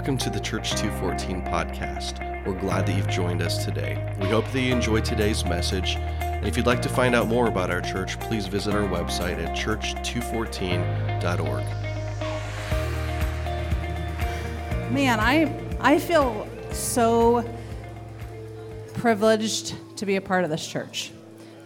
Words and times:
Welcome 0.00 0.16
to 0.16 0.30
the 0.30 0.40
Church 0.40 0.70
214 0.76 1.42
podcast. 1.42 2.46
We're 2.46 2.58
glad 2.58 2.86
that 2.86 2.96
you've 2.96 3.10
joined 3.10 3.42
us 3.42 3.66
today. 3.66 4.16
We 4.18 4.28
hope 4.28 4.50
that 4.50 4.58
you 4.58 4.72
enjoyed 4.72 5.04
today's 5.04 5.44
message. 5.44 5.96
And 6.20 6.46
if 6.46 6.56
you'd 6.56 6.64
like 6.64 6.80
to 6.80 6.88
find 6.88 7.14
out 7.14 7.28
more 7.28 7.48
about 7.48 7.70
our 7.70 7.82
church, 7.82 8.18
please 8.18 8.46
visit 8.46 8.74
our 8.74 8.88
website 8.88 9.36
at 9.44 9.54
church214.org. 9.54 11.64
Man, 14.90 15.20
I 15.20 15.54
I 15.80 15.98
feel 15.98 16.48
so 16.72 17.44
privileged 18.94 19.74
to 19.98 20.06
be 20.06 20.16
a 20.16 20.22
part 20.22 20.44
of 20.44 20.50
this 20.50 20.66
church. 20.66 21.12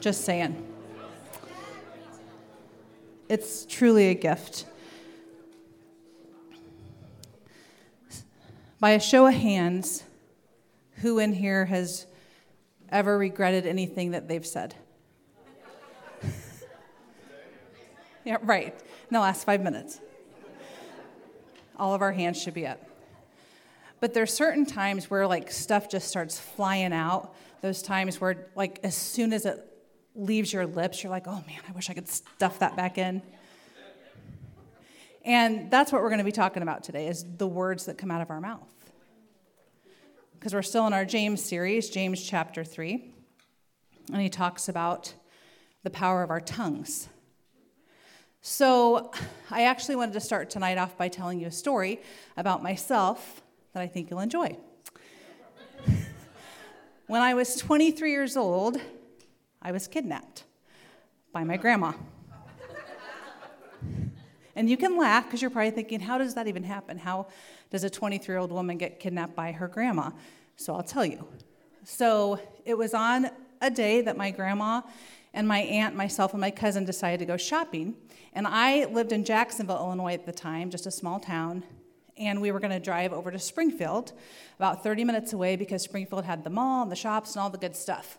Just 0.00 0.24
saying. 0.24 0.60
It's 3.28 3.64
truly 3.64 4.08
a 4.08 4.14
gift. 4.14 4.66
By 8.80 8.90
a 8.90 9.00
show 9.00 9.26
of 9.26 9.34
hands, 9.34 10.02
who 10.96 11.18
in 11.18 11.32
here 11.32 11.64
has 11.66 12.06
ever 12.88 13.16
regretted 13.16 13.66
anything 13.66 14.10
that 14.12 14.28
they've 14.28 14.46
said? 14.46 14.74
yeah, 18.24 18.38
right. 18.42 18.74
In 18.74 19.14
the 19.14 19.20
last 19.20 19.44
five 19.44 19.62
minutes. 19.62 20.00
All 21.76 21.94
of 21.94 22.02
our 22.02 22.12
hands 22.12 22.40
should 22.40 22.54
be 22.54 22.66
up. 22.66 22.80
But 24.00 24.12
there's 24.12 24.32
certain 24.32 24.66
times 24.66 25.08
where 25.10 25.26
like 25.26 25.50
stuff 25.50 25.88
just 25.88 26.08
starts 26.08 26.38
flying 26.38 26.92
out. 26.92 27.34
Those 27.62 27.80
times 27.80 28.20
where 28.20 28.48
like 28.54 28.80
as 28.82 28.94
soon 28.94 29.32
as 29.32 29.46
it 29.46 29.64
leaves 30.14 30.52
your 30.52 30.66
lips, 30.66 31.02
you're 31.02 31.10
like, 31.10 31.26
oh 31.26 31.42
man, 31.46 31.60
I 31.68 31.72
wish 31.72 31.90
I 31.90 31.94
could 31.94 32.08
stuff 32.08 32.58
that 32.58 32.76
back 32.76 32.98
in. 32.98 33.22
And 35.24 35.70
that's 35.70 35.90
what 35.90 36.02
we're 36.02 36.10
going 36.10 36.18
to 36.18 36.24
be 36.24 36.32
talking 36.32 36.62
about 36.62 36.84
today 36.84 37.08
is 37.08 37.24
the 37.38 37.46
words 37.46 37.86
that 37.86 37.96
come 37.96 38.10
out 38.10 38.20
of 38.20 38.30
our 38.30 38.40
mouth. 38.40 38.68
Because 40.34 40.52
we're 40.52 40.62
still 40.62 40.86
in 40.86 40.92
our 40.92 41.06
James 41.06 41.42
series, 41.42 41.88
James 41.88 42.22
chapter 42.22 42.62
3. 42.62 43.12
And 44.12 44.20
he 44.20 44.28
talks 44.28 44.68
about 44.68 45.14
the 45.82 45.88
power 45.88 46.22
of 46.22 46.30
our 46.30 46.40
tongues. 46.40 47.08
So, 48.42 49.10
I 49.50 49.64
actually 49.64 49.96
wanted 49.96 50.12
to 50.12 50.20
start 50.20 50.50
tonight 50.50 50.76
off 50.76 50.98
by 50.98 51.08
telling 51.08 51.40
you 51.40 51.46
a 51.46 51.50
story 51.50 52.02
about 52.36 52.62
myself 52.62 53.42
that 53.72 53.80
I 53.80 53.86
think 53.86 54.10
you'll 54.10 54.20
enjoy. 54.20 54.58
when 57.06 57.22
I 57.22 57.32
was 57.32 57.56
23 57.56 58.10
years 58.10 58.36
old, 58.36 58.78
I 59.62 59.72
was 59.72 59.88
kidnapped 59.88 60.44
by 61.32 61.42
my 61.42 61.56
grandma. 61.56 61.92
And 64.56 64.68
you 64.68 64.76
can 64.76 64.96
laugh 64.96 65.24
because 65.24 65.42
you're 65.42 65.50
probably 65.50 65.70
thinking, 65.70 66.00
how 66.00 66.18
does 66.18 66.34
that 66.34 66.46
even 66.46 66.62
happen? 66.62 66.98
How 66.98 67.26
does 67.70 67.84
a 67.84 67.90
23 67.90 68.32
year 68.32 68.38
old 68.38 68.52
woman 68.52 68.78
get 68.78 69.00
kidnapped 69.00 69.34
by 69.34 69.52
her 69.52 69.68
grandma? 69.68 70.10
So 70.56 70.74
I'll 70.74 70.82
tell 70.82 71.04
you. 71.04 71.26
So 71.84 72.40
it 72.64 72.78
was 72.78 72.94
on 72.94 73.30
a 73.60 73.70
day 73.70 74.00
that 74.02 74.16
my 74.16 74.30
grandma 74.30 74.82
and 75.32 75.48
my 75.48 75.60
aunt, 75.60 75.96
myself, 75.96 76.32
and 76.32 76.40
my 76.40 76.50
cousin 76.50 76.84
decided 76.84 77.18
to 77.18 77.26
go 77.26 77.36
shopping. 77.36 77.96
And 78.32 78.46
I 78.46 78.84
lived 78.86 79.12
in 79.12 79.24
Jacksonville, 79.24 79.78
Illinois 79.78 80.14
at 80.14 80.26
the 80.26 80.32
time, 80.32 80.70
just 80.70 80.86
a 80.86 80.90
small 80.90 81.18
town 81.18 81.64
and 82.16 82.40
we 82.40 82.52
were 82.52 82.60
going 82.60 82.72
to 82.72 82.80
drive 82.80 83.12
over 83.12 83.30
to 83.30 83.38
Springfield, 83.38 84.12
about 84.58 84.82
30 84.82 85.04
minutes 85.04 85.32
away, 85.32 85.56
because 85.56 85.82
Springfield 85.82 86.24
had 86.24 86.44
the 86.44 86.50
mall 86.50 86.82
and 86.82 86.92
the 86.92 86.96
shops 86.96 87.34
and 87.34 87.42
all 87.42 87.50
the 87.50 87.58
good 87.58 87.74
stuff. 87.74 88.18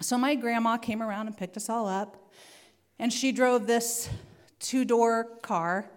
So 0.00 0.16
my 0.16 0.34
grandma 0.34 0.76
came 0.76 1.02
around 1.02 1.26
and 1.26 1.36
picked 1.36 1.56
us 1.56 1.68
all 1.68 1.88
up, 1.88 2.16
and 2.98 3.12
she 3.12 3.32
drove 3.32 3.66
this 3.66 4.08
two 4.62 4.84
door 4.84 5.24
car. 5.42 5.90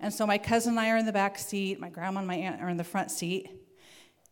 And 0.00 0.12
so 0.12 0.26
my 0.26 0.38
cousin 0.38 0.72
and 0.72 0.80
I 0.80 0.90
are 0.90 0.96
in 0.96 1.06
the 1.06 1.12
back 1.12 1.38
seat, 1.38 1.80
my 1.80 1.88
grandma 1.88 2.18
and 2.18 2.28
my 2.28 2.34
aunt 2.34 2.60
are 2.60 2.68
in 2.68 2.76
the 2.76 2.84
front 2.84 3.10
seat. 3.10 3.50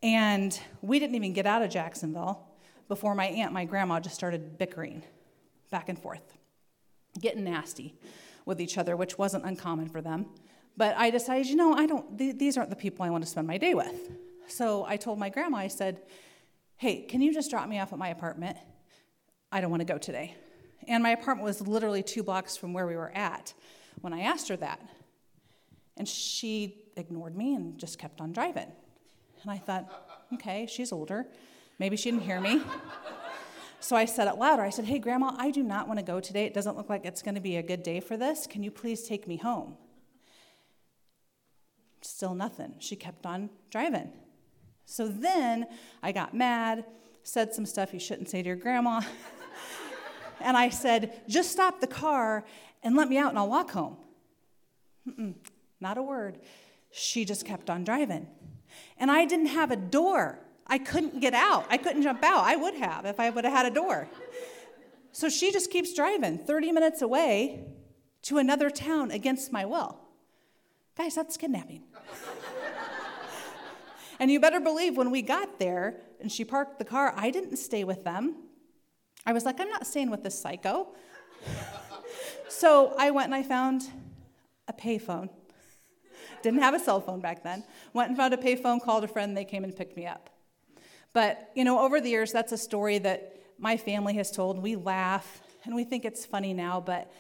And 0.03 0.59
we 0.83 0.98
didn't 0.98 1.16
even 1.16 1.33
get 1.33 1.47
out 1.47 1.62
of 1.62 1.71
Jacksonville 1.71 2.47
before 2.88 3.15
my 3.15 3.27
aunt 3.27 3.53
my 3.53 3.65
grandma 3.65 3.99
just 3.99 4.15
started 4.15 4.59
bickering 4.59 5.03
back 5.71 5.88
and 5.88 5.99
forth, 5.99 6.37
getting 7.21 7.44
nasty 7.44 7.94
with 8.44 8.60
each 8.60 8.78
other, 8.78 8.97
which 8.97 9.19
wasn't 9.19 9.44
uncommon 9.44 9.89
for 9.89 10.00
them. 10.00 10.27
But 10.77 10.97
I 10.97 11.10
decided, 11.10 11.47
you 11.47 11.56
know, 11.56 11.72
I 11.72 11.87
don't, 11.87 12.19
th- 12.19 12.37
these 12.37 12.56
aren't 12.56 12.71
the 12.71 12.77
people 12.77 13.05
I 13.05 13.10
want 13.10 13.25
to 13.25 13.31
spend 13.31 13.47
my 13.47 13.59
day 13.59 13.75
with. 13.75 14.10
So 14.47 14.84
I 14.87 14.97
told 14.97 15.19
my 15.19 15.31
grandma, 15.31 15.59
I 15.59 15.69
said, 15.69 16.03
hey, 16.77 17.03
can 17.03 17.21
you 17.22 17.33
just 17.33 17.50
drop 17.50 17.69
me 17.69 17.81
off 17.81 17.93
at 17.93 17.99
my 17.99 18.09
apartment? 18.09 18.56
I 19.50 19.60
don't 19.60 19.71
want 19.71 19.81
to 19.81 19.87
go 19.87 19.99
today. 19.99 20.34
And 20.87 21.03
my 21.03 21.10
apartment 21.10 21.44
was 21.44 21.66
literally 21.66 22.03
two 22.03 22.22
blocks 22.22 22.56
from 22.56 22.72
where 22.72 22.87
we 22.87 22.97
were 22.97 23.10
at 23.16 23.55
when 24.01 24.12
I 24.12 24.21
asked 24.21 24.49
her 24.49 24.57
that. 24.57 24.81
And 25.97 26.09
she 26.09 26.84
ignored 26.97 27.37
me 27.37 27.55
and 27.55 27.79
just 27.79 27.99
kept 27.99 28.21
on 28.21 28.33
driving. 28.33 28.71
And 29.43 29.51
I 29.51 29.59
thought, 29.59 30.27
okay, 30.34 30.67
she's 30.67 30.93
older. 30.93 31.27
Maybe 31.79 31.97
she 31.97 32.11
didn't 32.11 32.25
hear 32.25 32.41
me. 32.41 32.62
So 33.81 33.95
I 33.95 34.05
said 34.07 34.27
it 34.27 34.37
louder. 34.37 34.62
I 34.62 34.71
said, 34.71 34.87
hey, 34.87 34.99
Grandma, 34.99 35.34
I 35.39 35.51
do 35.51 35.62
not 35.62 35.87
want 35.87 35.99
to 35.99 36.05
go 36.05 36.19
today. 36.19 36.45
It 36.45 36.55
doesn't 36.55 36.77
look 36.77 36.89
like 36.89 37.05
it's 37.05 37.23
going 37.23 37.34
to 37.34 37.41
be 37.41 37.57
a 37.57 37.62
good 37.62 37.83
day 37.83 38.01
for 38.01 38.17
this. 38.17 38.47
Can 38.47 38.62
you 38.62 38.71
please 38.71 39.07
take 39.07 39.29
me 39.29 39.37
home? 39.37 39.77
Still 42.01 42.34
nothing. 42.34 42.75
She 42.78 42.97
kept 42.97 43.27
on 43.27 43.51
driving. 43.71 44.13
So 44.87 45.09
then 45.09 45.67
I 46.03 46.13
got 46.13 46.34
mad, 46.34 46.84
said 47.23 47.53
some 47.53 47.67
stuff 47.67 47.93
you 47.93 48.01
shouldn't 48.01 48.28
say 48.28 48.43
to 48.43 48.47
your 48.49 48.57
grandma. 48.57 49.03
and 50.41 50.57
I 50.57 50.71
said, 50.71 51.23
just 51.28 51.51
stop 51.51 51.81
the 51.81 51.87
car 51.87 52.45
and 52.86 52.94
let 52.94 53.08
me 53.08 53.19
out 53.19 53.30
and 53.30 53.38
I'll 53.38 53.48
walk 53.48 53.72
home. 53.72 53.97
Mm-mm, 55.08 55.34
not 55.80 55.98
a 55.98 56.02
word. 56.02 56.38
She 56.92 57.24
just 57.24 57.44
kept 57.44 57.69
on 57.69 57.82
driving. 57.82 58.28
And 58.97 59.10
I 59.10 59.24
didn't 59.24 59.47
have 59.47 59.72
a 59.72 59.76
door. 59.76 60.38
I 60.69 60.78
couldn't 60.78 61.19
get 61.20 61.34
out. 61.34 61.66
I 61.69 61.78
couldn't 61.78 62.02
jump 62.02 62.22
out. 62.22 62.44
I 62.44 62.54
would 62.54 62.74
have 62.74 63.04
if 63.04 63.19
I 63.19 63.28
would 63.28 63.42
have 63.42 63.52
had 63.52 63.66
a 63.66 63.74
door. 63.74 64.08
So 65.10 65.28
she 65.28 65.50
just 65.50 65.69
keeps 65.72 65.94
driving 65.94 66.38
30 66.38 66.70
minutes 66.70 67.02
away 67.02 67.64
to 68.22 68.38
another 68.38 68.70
town 68.70 69.10
against 69.10 69.53
my 69.53 69.64
will. 69.64 69.98
Guys, 70.97 71.16
that's 71.16 71.36
kidnapping. 71.36 71.82
and 74.20 74.30
you 74.30 74.38
better 74.38 74.60
believe 74.60 74.97
when 74.97 75.10
we 75.10 75.22
got 75.22 75.58
there 75.58 76.03
and 76.20 76.30
she 76.30 76.44
parked 76.44 76.78
the 76.78 76.84
car, 76.84 77.12
I 77.16 77.32
didn't 77.32 77.56
stay 77.56 77.82
with 77.82 78.04
them. 78.04 78.36
I 79.26 79.32
was 79.32 79.44
like, 79.44 79.60
I'm 79.60 79.70
not 79.70 79.88
staying 79.88 80.08
with 80.08 80.22
this 80.22 80.38
psycho. 80.38 80.94
so 82.49 82.95
I 82.99 83.11
went 83.11 83.27
and 83.27 83.34
I 83.34 83.43
found 83.43 83.83
a 84.69 84.73
payphone. 84.73 85.29
Didn't 86.43 86.61
have 86.61 86.75
a 86.75 86.79
cell 86.79 87.01
phone 87.01 87.21
back 87.21 87.43
then. 87.43 87.65
Went 87.93 88.09
and 88.09 88.17
found 88.17 88.34
a 88.34 88.37
payphone, 88.37 88.81
called 88.81 89.05
a 89.05 89.09
friend, 89.09 89.37
they 89.37 89.45
came 89.45 89.65
and 89.65 89.75
picked 89.75 89.97
me 89.97 90.07
up. 90.07 90.31
But, 91.12 91.51
you 91.55 91.65
know, 91.65 91.81
over 91.81 92.01
the 92.01 92.11
years, 92.11 92.33
that's 92.33 92.53
a 92.53 92.59
story 92.59 92.99
that 92.99 93.41
my 93.59 93.77
family 93.77 94.15
has 94.15 94.31
told. 94.31 94.62
We 94.62 94.77
laugh 94.77 95.41
and 95.65 95.75
we 95.75 95.84
think 95.84 96.05
it's 96.05 96.27
funny 96.27 96.53
now, 96.53 96.81
but 96.81 97.11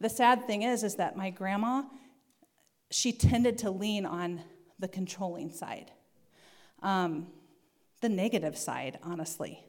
the 0.00 0.08
sad 0.08 0.46
thing 0.46 0.62
is, 0.62 0.82
is 0.82 0.96
that 0.96 1.16
my 1.16 1.30
grandma 1.30 1.82
she 2.90 3.12
tended 3.12 3.58
to 3.58 3.70
lean 3.70 4.06
on 4.06 4.42
the 4.78 4.88
controlling 4.88 5.50
side, 5.50 5.90
um, 6.82 7.26
the 8.00 8.08
negative 8.08 8.56
side, 8.56 8.98
honestly. 9.02 9.64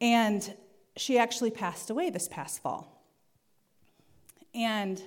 And 0.00 0.54
she 0.96 1.18
actually 1.18 1.50
passed 1.50 1.90
away 1.90 2.10
this 2.10 2.28
past 2.28 2.62
fall. 2.62 2.99
And 4.54 5.02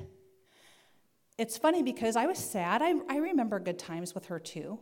it's 1.38 1.58
funny 1.58 1.84
because 1.84 2.16
I 2.16 2.26
was 2.26 2.38
sad. 2.38 2.82
I, 2.82 2.94
I 3.10 3.18
remember 3.18 3.60
good 3.60 3.80
times 3.80 4.14
with 4.14 4.26
her 4.26 4.40
too. 4.40 4.80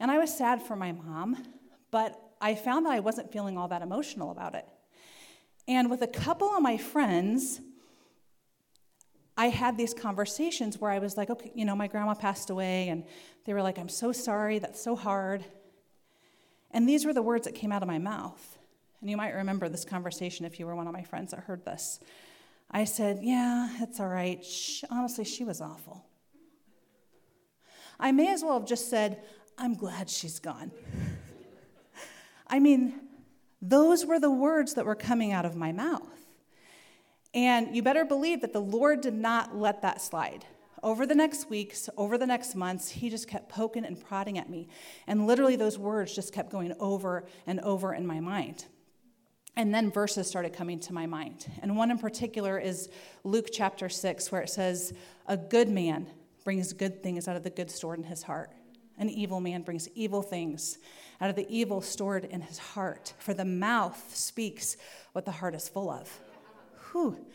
And 0.00 0.10
I 0.10 0.18
was 0.18 0.32
sad 0.36 0.62
for 0.62 0.76
my 0.76 0.92
mom, 0.92 1.42
but 1.90 2.20
I 2.40 2.54
found 2.54 2.86
that 2.86 2.92
I 2.92 3.00
wasn't 3.00 3.32
feeling 3.32 3.58
all 3.58 3.68
that 3.68 3.82
emotional 3.82 4.30
about 4.30 4.54
it. 4.54 4.66
And 5.66 5.90
with 5.90 6.02
a 6.02 6.06
couple 6.06 6.48
of 6.48 6.62
my 6.62 6.78
friends, 6.78 7.60
I 9.36 9.48
had 9.48 9.76
these 9.76 9.92
conversations 9.92 10.80
where 10.80 10.90
I 10.90 10.98
was 10.98 11.16
like, 11.16 11.30
okay, 11.30 11.52
you 11.54 11.64
know, 11.64 11.76
my 11.76 11.86
grandma 11.86 12.14
passed 12.14 12.50
away, 12.50 12.88
and 12.88 13.04
they 13.44 13.54
were 13.54 13.62
like, 13.62 13.78
I'm 13.78 13.88
so 13.88 14.10
sorry, 14.10 14.58
that's 14.58 14.82
so 14.82 14.96
hard. 14.96 15.44
And 16.70 16.88
these 16.88 17.04
were 17.04 17.12
the 17.12 17.22
words 17.22 17.44
that 17.46 17.54
came 17.54 17.70
out 17.70 17.82
of 17.82 17.88
my 17.88 17.98
mouth. 17.98 18.58
And 19.00 19.08
you 19.08 19.16
might 19.16 19.30
remember 19.30 19.68
this 19.68 19.84
conversation 19.84 20.44
if 20.44 20.58
you 20.58 20.66
were 20.66 20.74
one 20.74 20.86
of 20.86 20.92
my 20.92 21.04
friends 21.04 21.30
that 21.30 21.40
heard 21.40 21.64
this. 21.64 22.00
I 22.70 22.84
said, 22.84 23.20
Yeah, 23.22 23.68
it's 23.80 24.00
all 24.00 24.08
right. 24.08 24.44
She, 24.44 24.86
honestly, 24.90 25.24
she 25.24 25.44
was 25.44 25.60
awful. 25.60 26.04
I 28.00 28.12
may 28.12 28.32
as 28.32 28.42
well 28.42 28.58
have 28.58 28.68
just 28.68 28.88
said, 28.88 29.22
I'm 29.56 29.74
glad 29.74 30.08
she's 30.08 30.38
gone. 30.38 30.70
I 32.46 32.60
mean, 32.60 33.00
those 33.60 34.06
were 34.06 34.20
the 34.20 34.30
words 34.30 34.74
that 34.74 34.86
were 34.86 34.94
coming 34.94 35.32
out 35.32 35.44
of 35.44 35.56
my 35.56 35.72
mouth. 35.72 36.06
And 37.34 37.74
you 37.74 37.82
better 37.82 38.04
believe 38.04 38.40
that 38.42 38.52
the 38.52 38.60
Lord 38.60 39.00
did 39.00 39.14
not 39.14 39.56
let 39.56 39.82
that 39.82 40.00
slide. 40.00 40.44
Over 40.82 41.06
the 41.06 41.14
next 41.14 41.50
weeks, 41.50 41.88
over 41.96 42.16
the 42.16 42.26
next 42.26 42.54
months, 42.54 42.88
he 42.88 43.10
just 43.10 43.26
kept 43.26 43.48
poking 43.48 43.84
and 43.84 44.00
prodding 44.00 44.38
at 44.38 44.48
me. 44.48 44.68
And 45.06 45.26
literally, 45.26 45.56
those 45.56 45.76
words 45.76 46.14
just 46.14 46.32
kept 46.32 46.50
going 46.50 46.72
over 46.78 47.26
and 47.46 47.58
over 47.60 47.92
in 47.92 48.06
my 48.06 48.20
mind. 48.20 48.64
And 49.58 49.74
then 49.74 49.90
verses 49.90 50.28
started 50.28 50.52
coming 50.52 50.78
to 50.78 50.94
my 50.94 51.06
mind. 51.06 51.50
And 51.62 51.76
one 51.76 51.90
in 51.90 51.98
particular 51.98 52.60
is 52.60 52.88
Luke 53.24 53.48
chapter 53.52 53.88
6, 53.88 54.30
where 54.30 54.40
it 54.40 54.50
says, 54.50 54.94
A 55.26 55.36
good 55.36 55.68
man 55.68 56.06
brings 56.44 56.72
good 56.72 57.02
things 57.02 57.26
out 57.26 57.34
of 57.34 57.42
the 57.42 57.50
good 57.50 57.68
stored 57.68 57.98
in 57.98 58.04
his 58.04 58.22
heart. 58.22 58.52
An 58.98 59.10
evil 59.10 59.40
man 59.40 59.62
brings 59.62 59.88
evil 59.96 60.22
things 60.22 60.78
out 61.20 61.28
of 61.28 61.34
the 61.34 61.44
evil 61.48 61.80
stored 61.80 62.24
in 62.24 62.40
his 62.40 62.58
heart, 62.58 63.14
for 63.18 63.34
the 63.34 63.44
mouth 63.44 64.14
speaks 64.14 64.76
what 65.10 65.24
the 65.24 65.32
heart 65.32 65.56
is 65.56 65.68
full 65.68 65.90
of. 65.90 66.08
Whew. 66.92 67.26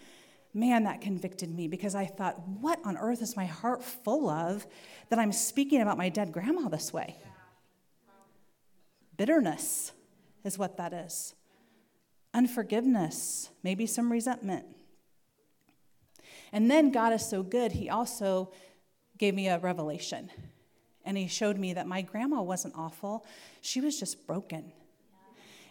Man, 0.54 0.86
that 0.86 1.02
convicted 1.02 1.54
me 1.54 1.68
because 1.68 1.94
I 1.94 2.06
thought, 2.06 2.40
what 2.48 2.80
on 2.86 2.96
earth 2.96 3.22
is 3.22 3.36
my 3.36 3.48
heart 3.48 3.84
full 3.84 4.30
of 4.30 4.66
that 5.10 5.20
I'm 5.20 5.34
speaking 5.34 5.82
about 5.82 5.98
my 5.98 6.08
dead 6.08 6.32
grandma 6.32 6.70
this 6.70 6.94
way? 6.94 7.18
Bitterness 9.18 9.92
is 10.46 10.58
what 10.58 10.78
that 10.78 10.94
is. 10.94 11.34
Unforgiveness, 12.34 13.50
maybe 13.62 13.86
some 13.86 14.12
resentment. 14.12 14.66
And 16.52 16.70
then 16.70 16.92
God 16.92 17.14
is 17.14 17.28
so 17.28 17.44
good, 17.44 17.72
He 17.72 17.90
also 17.90 18.52
gave 19.18 19.34
me 19.34 19.48
a 19.48 19.60
revelation. 19.60 20.30
And 21.06 21.18
He 21.18 21.28
showed 21.28 21.58
me 21.58 21.74
that 21.74 21.88
my 21.88 22.02
grandma 22.02 22.42
wasn't 22.42 22.76
awful, 22.78 23.26
she 23.62 23.82
was 23.82 24.00
just 24.00 24.26
broken. 24.26 24.72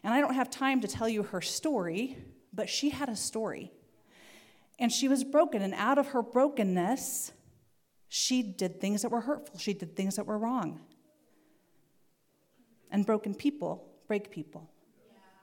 And 0.04 0.12
I 0.12 0.20
don't 0.20 0.34
have 0.34 0.50
time 0.50 0.80
to 0.80 0.88
tell 0.88 1.08
you 1.08 1.22
her 1.22 1.40
story, 1.40 2.18
but 2.52 2.68
she 2.68 2.90
had 2.90 3.08
a 3.08 3.16
story. 3.16 3.72
And 4.78 4.90
she 4.90 5.06
was 5.06 5.22
broken, 5.22 5.62
and 5.62 5.74
out 5.74 5.98
of 5.98 6.08
her 6.08 6.22
brokenness, 6.22 7.30
she 8.08 8.42
did 8.42 8.80
things 8.80 9.02
that 9.02 9.10
were 9.10 9.20
hurtful, 9.20 9.58
she 9.58 9.74
did 9.74 9.96
things 9.96 10.16
that 10.16 10.26
were 10.26 10.38
wrong. 10.38 10.80
And 12.90 13.06
broken 13.06 13.34
people 13.34 13.88
break 14.06 14.30
people. 14.30 14.71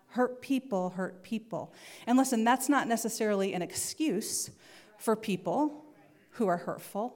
Hurt 0.09 0.41
people 0.41 0.89
hurt 0.91 1.23
people. 1.23 1.73
And 2.07 2.17
listen, 2.17 2.43
that's 2.43 2.67
not 2.67 2.87
necessarily 2.87 3.53
an 3.53 3.61
excuse 3.61 4.49
for 4.97 5.15
people 5.15 5.85
who 6.31 6.47
are 6.47 6.57
hurtful, 6.57 7.15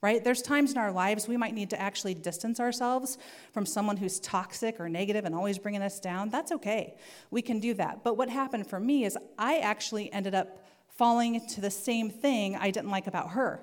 right? 0.00 0.22
There's 0.22 0.42
times 0.42 0.72
in 0.72 0.78
our 0.78 0.92
lives 0.92 1.28
we 1.28 1.36
might 1.36 1.54
need 1.54 1.70
to 1.70 1.80
actually 1.80 2.14
distance 2.14 2.58
ourselves 2.58 3.18
from 3.52 3.66
someone 3.66 3.96
who's 3.96 4.18
toxic 4.20 4.80
or 4.80 4.88
negative 4.88 5.24
and 5.24 5.34
always 5.34 5.58
bringing 5.58 5.82
us 5.82 6.00
down. 6.00 6.30
That's 6.30 6.52
okay. 6.52 6.96
We 7.30 7.42
can 7.42 7.60
do 7.60 7.74
that. 7.74 8.02
But 8.02 8.16
what 8.16 8.28
happened 8.28 8.66
for 8.66 8.80
me 8.80 9.04
is 9.04 9.18
I 9.38 9.58
actually 9.58 10.12
ended 10.12 10.34
up 10.34 10.64
falling 10.88 11.46
to 11.48 11.60
the 11.60 11.70
same 11.70 12.10
thing 12.10 12.56
I 12.56 12.70
didn't 12.70 12.90
like 12.90 13.06
about 13.06 13.30
her, 13.30 13.60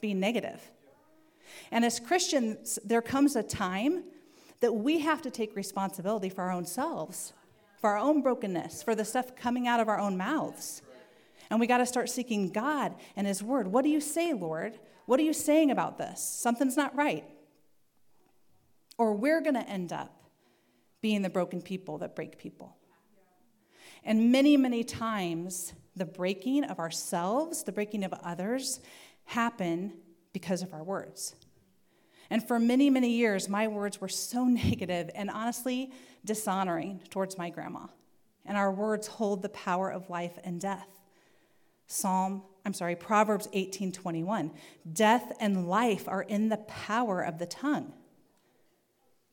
being 0.00 0.20
negative. 0.20 0.60
And 1.70 1.84
as 1.84 2.00
Christians, 2.00 2.78
there 2.84 3.02
comes 3.02 3.36
a 3.36 3.42
time 3.42 4.04
that 4.60 4.72
we 4.72 5.00
have 5.00 5.22
to 5.22 5.30
take 5.30 5.54
responsibility 5.54 6.28
for 6.28 6.42
our 6.42 6.50
own 6.50 6.64
selves, 6.64 7.32
for 7.80 7.90
our 7.90 7.98
own 7.98 8.22
brokenness, 8.22 8.82
for 8.82 8.94
the 8.94 9.04
stuff 9.04 9.36
coming 9.36 9.66
out 9.68 9.80
of 9.80 9.88
our 9.88 9.98
own 9.98 10.16
mouths. 10.16 10.82
And 11.50 11.60
we 11.60 11.66
got 11.66 11.78
to 11.78 11.86
start 11.86 12.10
seeking 12.10 12.50
God 12.50 12.94
and 13.14 13.26
His 13.26 13.42
Word. 13.42 13.68
What 13.68 13.84
do 13.84 13.90
you 13.90 14.00
say, 14.00 14.32
Lord? 14.32 14.78
What 15.06 15.20
are 15.20 15.24
you 15.24 15.32
saying 15.32 15.70
about 15.70 15.98
this? 15.98 16.20
Something's 16.20 16.76
not 16.76 16.94
right. 16.96 17.24
Or 18.98 19.14
we're 19.14 19.40
going 19.40 19.54
to 19.54 19.68
end 19.68 19.92
up 19.92 20.24
being 21.00 21.22
the 21.22 21.30
broken 21.30 21.62
people 21.62 21.98
that 21.98 22.16
break 22.16 22.38
people. 22.38 22.76
And 24.02 24.32
many, 24.32 24.56
many 24.56 24.82
times, 24.82 25.72
the 25.94 26.04
breaking 26.04 26.64
of 26.64 26.78
ourselves, 26.78 27.62
the 27.62 27.72
breaking 27.72 28.04
of 28.04 28.12
others, 28.22 28.80
happen 29.24 29.92
because 30.32 30.62
of 30.62 30.72
our 30.72 30.82
words. 30.82 31.34
And 32.30 32.46
for 32.46 32.58
many, 32.58 32.90
many 32.90 33.10
years, 33.10 33.48
my 33.48 33.68
words 33.68 34.00
were 34.00 34.08
so 34.08 34.44
negative 34.44 35.10
and 35.14 35.30
honestly 35.30 35.92
dishonoring 36.24 37.00
towards 37.10 37.38
my 37.38 37.50
grandma. 37.50 37.86
And 38.44 38.56
our 38.56 38.72
words 38.72 39.06
hold 39.06 39.42
the 39.42 39.48
power 39.48 39.90
of 39.90 40.10
life 40.10 40.38
and 40.44 40.60
death. 40.60 40.88
Psalm, 41.88 42.42
I'm 42.64 42.74
sorry, 42.74 42.96
Proverbs 42.96 43.48
18:21. 43.52 44.50
Death 44.92 45.32
and 45.38 45.68
life 45.68 46.08
are 46.08 46.22
in 46.22 46.48
the 46.48 46.56
power 46.56 47.22
of 47.22 47.38
the 47.38 47.46
tongue. 47.46 47.92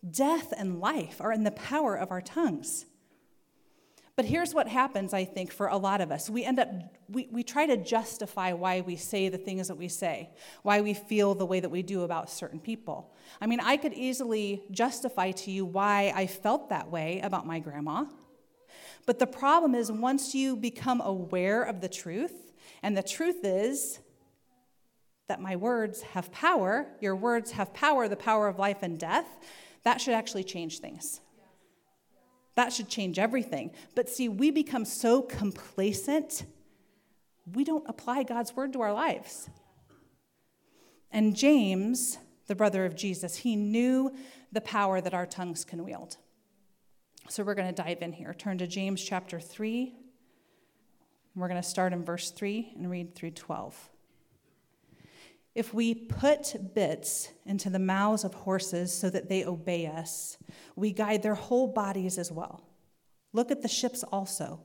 Death 0.07 0.53
and 0.55 0.79
life 0.79 1.19
are 1.19 1.31
in 1.31 1.43
the 1.43 1.51
power 1.51 1.95
of 1.95 2.11
our 2.11 2.21
tongues. 2.21 2.85
But 4.15 4.25
here's 4.25 4.53
what 4.53 4.67
happens, 4.67 5.11
I 5.11 5.25
think, 5.25 5.51
for 5.51 5.67
a 5.67 5.77
lot 5.77 5.99
of 5.99 6.11
us. 6.11 6.29
We 6.29 6.45
end 6.45 6.59
up, 6.59 6.69
we, 7.09 7.27
we 7.31 7.41
try 7.41 7.65
to 7.65 7.77
justify 7.77 8.53
why 8.53 8.81
we 8.81 8.95
say 8.95 9.27
the 9.27 9.39
things 9.39 9.67
that 9.69 9.75
we 9.75 9.87
say, 9.87 10.29
why 10.61 10.81
we 10.81 10.93
feel 10.93 11.33
the 11.33 11.47
way 11.47 11.59
that 11.59 11.69
we 11.69 11.81
do 11.81 12.03
about 12.03 12.29
certain 12.29 12.59
people. 12.59 13.11
I 13.41 13.47
mean, 13.47 13.59
I 13.59 13.75
could 13.75 13.93
easily 13.93 14.61
justify 14.69 15.31
to 15.31 15.51
you 15.51 15.65
why 15.65 16.13
I 16.15 16.27
felt 16.27 16.69
that 16.69 16.91
way 16.91 17.21
about 17.21 17.47
my 17.47 17.57
grandma. 17.57 18.05
But 19.07 19.17
the 19.17 19.27
problem 19.27 19.73
is, 19.73 19.91
once 19.91 20.35
you 20.35 20.55
become 20.55 21.01
aware 21.01 21.63
of 21.63 21.81
the 21.81 21.89
truth, 21.89 22.53
and 22.83 22.95
the 22.95 23.03
truth 23.03 23.43
is 23.43 23.99
that 25.27 25.41
my 25.41 25.55
words 25.55 26.01
have 26.01 26.31
power, 26.31 26.85
your 27.01 27.15
words 27.15 27.51
have 27.51 27.73
power, 27.73 28.07
the 28.07 28.15
power 28.15 28.47
of 28.47 28.59
life 28.59 28.83
and 28.83 28.99
death, 28.99 29.25
that 29.83 29.99
should 29.99 30.13
actually 30.13 30.43
change 30.43 30.79
things. 30.79 31.19
That 32.55 32.71
should 32.71 32.87
change 32.87 33.17
everything. 33.17 33.71
But 33.95 34.09
see, 34.09 34.29
we 34.29 34.51
become 34.51 34.85
so 34.85 35.21
complacent, 35.21 36.45
we 37.51 37.63
don't 37.63 37.87
apply 37.87 38.23
God's 38.23 38.55
word 38.55 38.73
to 38.73 38.81
our 38.81 38.93
lives. 38.93 39.49
And 41.11 41.35
James, 41.35 42.17
the 42.47 42.55
brother 42.55 42.85
of 42.85 42.95
Jesus, 42.95 43.37
he 43.37 43.55
knew 43.55 44.11
the 44.51 44.61
power 44.61 45.01
that 45.01 45.13
our 45.13 45.25
tongues 45.25 45.65
can 45.65 45.83
wield. 45.83 46.17
So 47.29 47.43
we're 47.43 47.55
going 47.55 47.73
to 47.73 47.83
dive 47.83 48.01
in 48.01 48.13
here. 48.13 48.33
Turn 48.33 48.57
to 48.57 48.67
James 48.67 49.03
chapter 49.03 49.39
3. 49.39 49.93
We're 51.35 51.47
going 51.47 51.61
to 51.61 51.67
start 51.67 51.93
in 51.93 52.03
verse 52.03 52.31
3 52.31 52.73
and 52.75 52.89
read 52.89 53.15
through 53.15 53.31
12. 53.31 53.89
If 55.55 55.73
we 55.73 55.93
put 55.93 56.73
bits 56.73 57.29
into 57.45 57.69
the 57.69 57.79
mouths 57.79 58.23
of 58.23 58.33
horses 58.33 58.91
so 58.91 59.09
that 59.11 59.29
they 59.29 59.45
obey 59.45 59.85
us, 59.85 60.37
we 60.75 60.91
guide 60.91 61.21
their 61.21 61.35
whole 61.35 61.67
bodies 61.67 62.17
as 62.17 62.31
well. 62.31 62.63
Look 63.33 63.51
at 63.51 63.61
the 63.61 63.67
ships 63.67 64.03
also. 64.03 64.61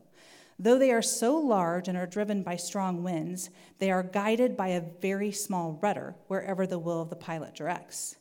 Though 0.59 0.79
they 0.79 0.91
are 0.91 1.03
so 1.03 1.37
large 1.37 1.89
and 1.89 1.97
are 1.97 2.07
driven 2.07 2.43
by 2.43 2.57
strong 2.57 3.05
winds, 3.05 3.51
they 3.79 3.91
are 3.91 4.03
guided 4.03 4.57
by 4.57 4.69
a 4.69 4.83
very 5.01 5.31
small 5.31 5.79
rudder 5.81 6.17
wherever 6.27 6.67
the 6.67 6.79
will 6.79 7.03
of 7.03 7.11
the 7.11 7.17
pilot 7.17 7.55
directs. 7.55 8.17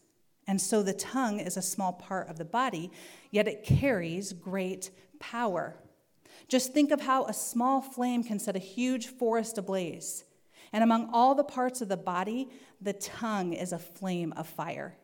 And 0.46 0.62
so 0.62 0.84
the 0.84 0.94
tongue 0.94 1.40
is 1.40 1.58
a 1.58 1.62
small 1.62 1.94
part 1.94 2.30
of 2.30 2.38
the 2.38 2.46
body, 2.46 2.92
yet 3.31 3.48
it 3.48 3.64
carries 3.64 4.34
great 4.34 4.92
power. 5.19 5.75
Just 6.48 6.74
think 6.74 6.92
of 6.92 7.02
how 7.02 7.25
a 7.25 7.34
small 7.34 7.81
flame 7.81 8.24
can 8.24 8.40
set 8.40 8.56
a 8.56 8.60
huge 8.60 9.08
forest 9.08 9.58
ablaze. 9.58 10.24
And 10.77 10.83
among 10.83 11.09
all 11.12 11.33
the 11.33 11.44
parts 11.44 11.81
of 11.81 11.89
the 11.89 11.97
body, 11.97 12.50
the 12.81 12.94
tongue 12.94 13.53
is 13.53 13.73
a 13.73 13.80
flame 13.80 14.31
of 14.37 14.45
fire. 14.45 14.95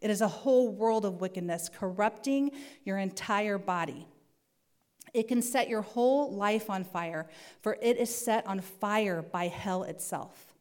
It 0.00 0.08
is 0.08 0.20
a 0.20 0.28
whole 0.28 0.70
world 0.70 1.04
of 1.04 1.20
wickedness, 1.20 1.68
corrupting 1.68 2.52
your 2.84 2.98
entire 2.98 3.58
body. 3.58 4.06
It 5.12 5.26
can 5.26 5.42
set 5.42 5.68
your 5.68 5.82
whole 5.82 6.32
life 6.32 6.70
on 6.70 6.84
fire, 6.84 7.26
for 7.60 7.76
it 7.82 7.96
is 7.96 8.14
set 8.14 8.46
on 8.46 8.60
fire 8.60 9.20
by 9.20 9.48
hell 9.48 9.82
itself. 9.82 10.54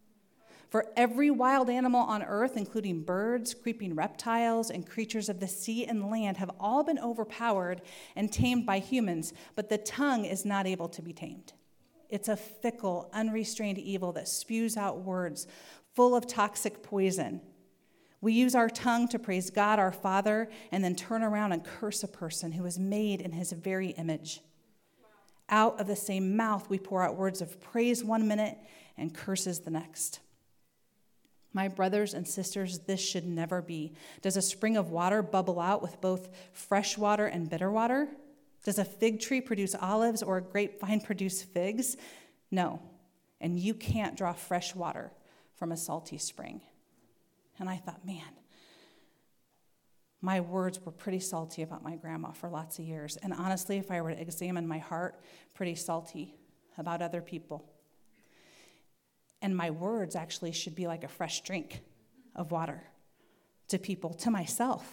For 0.72 0.88
every 0.98 1.30
wild 1.30 1.70
animal 1.70 2.02
on 2.02 2.24
earth, 2.24 2.58
including 2.58 3.04
birds, 3.04 3.54
creeping 3.54 3.94
reptiles, 3.94 4.72
and 4.72 4.84
creatures 4.84 5.30
of 5.30 5.40
the 5.40 5.48
sea 5.48 5.86
and 5.86 6.10
land, 6.10 6.38
have 6.38 6.50
all 6.60 6.84
been 6.84 6.98
overpowered 6.98 7.84
and 8.16 8.34
tamed 8.34 8.66
by 8.66 8.80
humans, 8.80 9.32
but 9.54 9.70
the 9.70 9.78
tongue 9.78 10.26
is 10.26 10.44
not 10.44 10.66
able 10.66 10.90
to 10.90 11.04
be 11.04 11.14
tamed. 11.14 11.54
It's 12.10 12.28
a 12.28 12.38
fickle, 12.38 13.10
unrestrained 13.14 13.78
evil 13.78 14.12
that 14.14 14.28
spews 14.28 14.78
out 14.78 15.02
words 15.02 15.48
full 15.96 16.16
of 16.16 16.28
toxic 16.28 16.84
poison. 16.84 17.42
We 18.22 18.34
use 18.34 18.56
our 18.56 18.70
tongue 18.70 19.08
to 19.10 19.20
praise 19.20 19.50
God, 19.50 19.80
our 19.80 19.92
Father, 19.92 20.50
and 20.72 20.84
then 20.84 20.96
turn 20.96 21.24
around 21.24 21.52
and 21.52 21.64
curse 21.64 22.04
a 22.04 22.08
person 22.08 22.52
who 22.54 22.66
is 22.66 22.80
made 22.80 23.22
in 23.22 23.32
his 23.32 23.52
very 23.52 23.90
image. 23.90 24.42
Out 25.48 25.80
of 25.80 25.88
the 25.88 25.96
same 25.96 26.36
mouth, 26.36 26.70
we 26.70 26.80
pour 26.80 27.04
out 27.04 27.16
words 27.16 27.42
of 27.42 27.62
praise 27.62 28.04
one 28.04 28.28
minute 28.28 28.58
and 28.98 29.14
curses 29.14 29.60
the 29.60 29.70
next. 29.70 30.20
My 31.54 31.68
brothers 31.68 32.14
and 32.14 32.28
sisters, 32.28 32.80
this 32.80 33.00
should 33.00 33.26
never 33.26 33.62
be. 33.62 33.94
Does 34.22 34.36
a 34.36 34.42
spring 34.42 34.76
of 34.76 34.90
water 34.90 35.22
bubble 35.22 35.60
out 35.60 35.82
with 35.82 36.02
both 36.02 36.30
fresh 36.52 36.98
water 36.98 37.28
and 37.28 37.50
bitter 37.50 37.72
water? 37.72 38.10
Does 38.66 38.80
a 38.80 38.84
fig 38.84 39.22
tree 39.22 39.42
produce 39.42 39.76
olives 39.76 40.24
or 40.24 40.38
a 40.38 40.42
grapevine 40.42 41.00
produce 41.00 41.44
figs? 41.44 41.96
No. 42.50 42.82
And 43.40 43.60
you 43.60 43.76
can't 43.76 44.18
draw 44.18 44.34
fresh 44.34 44.74
water 44.74 45.12
from 45.54 45.72
a 45.72 45.78
salty 45.78 46.18
spring. 46.18 46.62
And 47.60 47.70
I 47.70 47.78
thought, 47.78 48.04
man, 48.04 48.24
my 50.20 50.40
words 50.40 50.84
were 50.84 50.92
pretty 50.92 51.20
salty 51.20 51.62
about 51.62 51.84
my 51.84 51.96
grandma 51.96 52.32
for 52.32 52.50
lots 52.50 52.80
of 52.80 52.86
years. 52.86 53.18
And 53.18 53.32
honestly, 53.34 53.78
if 53.78 53.92
I 53.92 54.02
were 54.02 54.10
to 54.12 54.20
examine 54.20 54.68
my 54.68 54.80
heart, 54.80 55.22
pretty 55.54 55.76
salty 55.76 56.34
about 56.76 57.04
other 57.04 57.22
people. 57.22 57.72
And 59.44 59.56
my 59.56 59.70
words 59.70 60.16
actually 60.16 60.54
should 60.54 60.74
be 60.74 60.88
like 60.88 61.04
a 61.04 61.08
fresh 61.08 61.42
drink 61.42 61.82
of 62.36 62.52
water 62.52 62.82
to 63.68 63.78
people, 63.78 64.16
to 64.16 64.32
myself. 64.32 64.92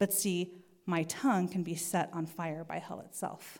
But 0.00 0.12
see, 0.12 0.63
my 0.86 1.04
tongue 1.04 1.48
can 1.48 1.62
be 1.62 1.74
set 1.74 2.10
on 2.12 2.26
fire 2.26 2.64
by 2.64 2.78
hell 2.78 3.00
itself. 3.00 3.58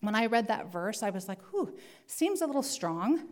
When 0.00 0.14
I 0.14 0.26
read 0.26 0.48
that 0.48 0.72
verse, 0.72 1.02
I 1.02 1.10
was 1.10 1.28
like, 1.28 1.42
whew, 1.50 1.76
seems 2.06 2.40
a 2.40 2.46
little 2.46 2.62
strong. 2.62 3.22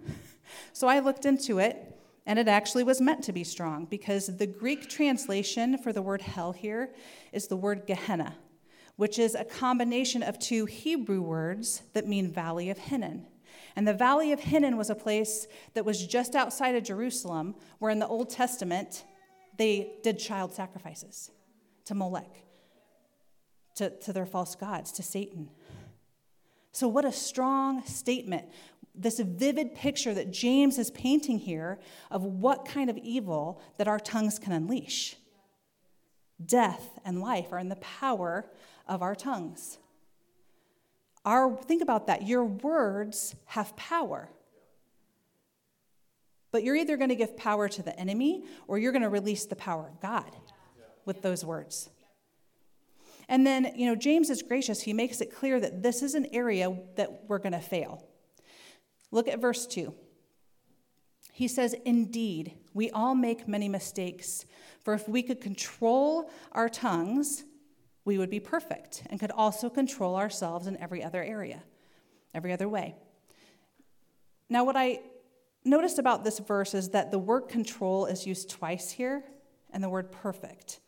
So 0.75 0.89
I 0.89 0.99
looked 0.99 1.25
into 1.25 1.59
it, 1.59 1.99
And 2.27 2.39
it 2.39 2.49
actually 2.49 2.85
was 2.85 3.01
meant 3.01 3.25
to 3.25 3.33
be 3.33 3.45
strong 3.45 3.87
because 3.87 4.27
the 4.27 4.47
Greek 4.47 4.89
translation 4.89 5.79
for 5.79 5.93
the 5.93 6.03
word 6.03 6.23
hell 6.23 6.53
here 6.53 6.93
is 7.33 7.47
the 7.47 7.57
word 7.57 7.87
Gehenna, 7.87 8.37
which 8.97 9.19
is 9.19 9.35
a 9.35 9.45
combination 9.45 10.23
of 10.23 10.39
two 10.39 10.67
Hebrew 10.67 11.21
words 11.21 11.83
that 11.93 12.07
mean 12.07 12.31
Valley 12.31 12.71
of 12.71 12.79
Hinnom. 12.79 13.27
And 13.77 13.87
the 13.87 13.95
Valley 13.95 14.33
of 14.33 14.41
Hinnom 14.41 14.77
was 14.77 14.91
a 14.91 14.95
place 14.95 15.47
that 15.75 15.85
was 15.85 16.07
just 16.07 16.35
outside 16.35 16.75
of 16.75 16.85
Jerusalem, 16.85 17.55
where 17.79 17.91
in 17.91 17.99
the 17.99 18.07
Old 18.07 18.31
Testament 18.31 19.05
they 19.59 19.95
did 20.03 20.19
child 20.19 20.53
sacrifices 20.53 21.31
to 21.85 21.95
Molech, 21.95 22.44
to, 23.77 23.91
to 23.91 24.13
their 24.13 24.27
false 24.27 24.55
gods, 24.55 24.93
to 24.93 25.03
Satan. 25.03 25.49
So, 26.73 26.89
what 26.89 27.05
a 27.05 27.13
strong 27.13 27.85
statement. 27.85 28.47
This 28.95 29.19
vivid 29.19 29.75
picture 29.75 30.15
that 30.15 30.31
James 30.31 30.79
is 30.79 30.91
painting 30.91 31.39
here 31.39 31.79
of 32.11 32.25
what 32.25 32.65
kind 32.65 32.91
of 32.91 32.97
evil 32.99 33.61
that 33.77 33.89
our 33.89 33.99
tongues 33.99 34.39
can 34.39 34.53
unleash. 34.53 35.17
Death 36.45 36.99
and 37.05 37.21
life 37.21 37.53
are 37.53 37.59
in 37.59 37.69
the 37.69 37.77
power 37.77 38.47
of 38.89 39.03
our 39.03 39.15
tongues. 39.15 39.79
Our, 41.25 41.57
think 41.57 41.83
about 41.83 42.07
that. 42.09 42.27
Your 42.27 42.45
words 42.45 43.35
have 43.47 43.75
power. 43.77 44.29
But 46.51 46.63
you're 46.63 46.77
either 46.77 46.97
going 46.97 47.09
to 47.09 47.17
give 47.17 47.37
power 47.37 47.69
to 47.69 47.83
the 47.83 47.99
enemy 47.99 48.45
or 48.69 48.79
you're 48.79 48.93
going 48.93 49.03
to 49.03 49.09
release 49.09 49.47
the 49.47 49.57
power 49.57 49.89
of 49.89 50.01
God 50.01 50.37
with 51.05 51.23
those 51.23 51.45
words. 51.45 51.91
And 53.29 53.47
then, 53.47 53.73
you 53.75 53.87
know, 53.87 53.95
James 53.95 54.31
is 54.31 54.43
gracious. 54.43 54.83
He 54.83 54.93
makes 54.93 55.21
it 55.21 55.35
clear 55.35 55.59
that 55.61 55.83
this 55.83 56.03
is 56.03 56.15
an 56.15 56.27
area 56.33 56.77
that 56.97 57.25
we're 57.29 57.39
going 57.39 57.53
to 57.53 57.61
fail. 57.61 58.07
Look 59.11 59.29
at 59.29 59.41
verse 59.41 59.67
2. 59.67 59.95
He 61.33 61.49
says, 61.49 61.75
Indeed, 61.85 62.55
we 62.75 62.91
all 62.91 63.15
make 63.15 63.49
many 63.49 63.69
mistakes, 63.69 64.45
for 64.83 64.95
if 64.95 65.09
we 65.09 65.23
could 65.23 65.41
control 65.41 66.31
our 66.53 66.69
tongues, 66.69 67.45
we 68.05 68.19
would 68.19 68.31
be 68.31 68.41
perfect 68.41 69.03
and 69.09 69.19
could 69.19 69.31
also 69.31 69.71
control 69.71 70.17
ourselves 70.17 70.67
in 70.67 70.77
every 70.77 71.03
other 71.03 71.23
area, 71.23 71.63
every 72.35 72.53
other 72.53 72.69
way. 72.69 72.95
Now, 74.51 74.65
what 74.65 74.77
I 74.77 75.01
noticed 75.65 75.99
about 75.99 76.23
this 76.23 76.39
verse 76.39 76.75
is 76.75 76.91
that 76.91 77.11
the 77.11 77.19
word 77.19 77.49
control 77.49 78.07
is 78.07 78.27
used 78.27 78.51
twice 78.51 78.91
here, 78.91 79.25
and 79.73 79.83
the 79.83 79.89
word 79.89 80.13
perfect 80.13 80.81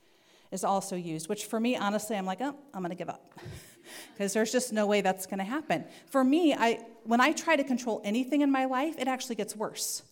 is 0.57 0.65
also 0.65 0.97
used, 0.97 1.29
which 1.29 1.45
for 1.45 1.61
me, 1.61 1.77
honestly, 1.77 2.17
I'm 2.17 2.27
like, 2.27 2.41
oh, 2.41 2.57
I'm 2.75 2.81
going 2.81 2.91
to 2.91 2.97
give 2.97 3.09
up. 3.09 3.33
Because 4.13 4.33
there's 4.33 4.51
just 4.51 4.73
no 4.73 4.85
way 4.85 5.01
that's 5.01 5.27
going 5.27 5.39
to 5.39 5.45
happen. 5.45 5.85
For 6.07 6.25
me, 6.25 6.53
I, 6.53 6.85
when 7.05 7.21
I 7.21 7.31
try 7.31 7.55
to 7.55 7.63
control 7.63 8.01
anything 8.03 8.41
in 8.41 8.51
my 8.51 8.65
life, 8.65 8.97
it 8.99 9.07
actually 9.07 9.37
gets 9.37 9.55
worse. 9.55 10.03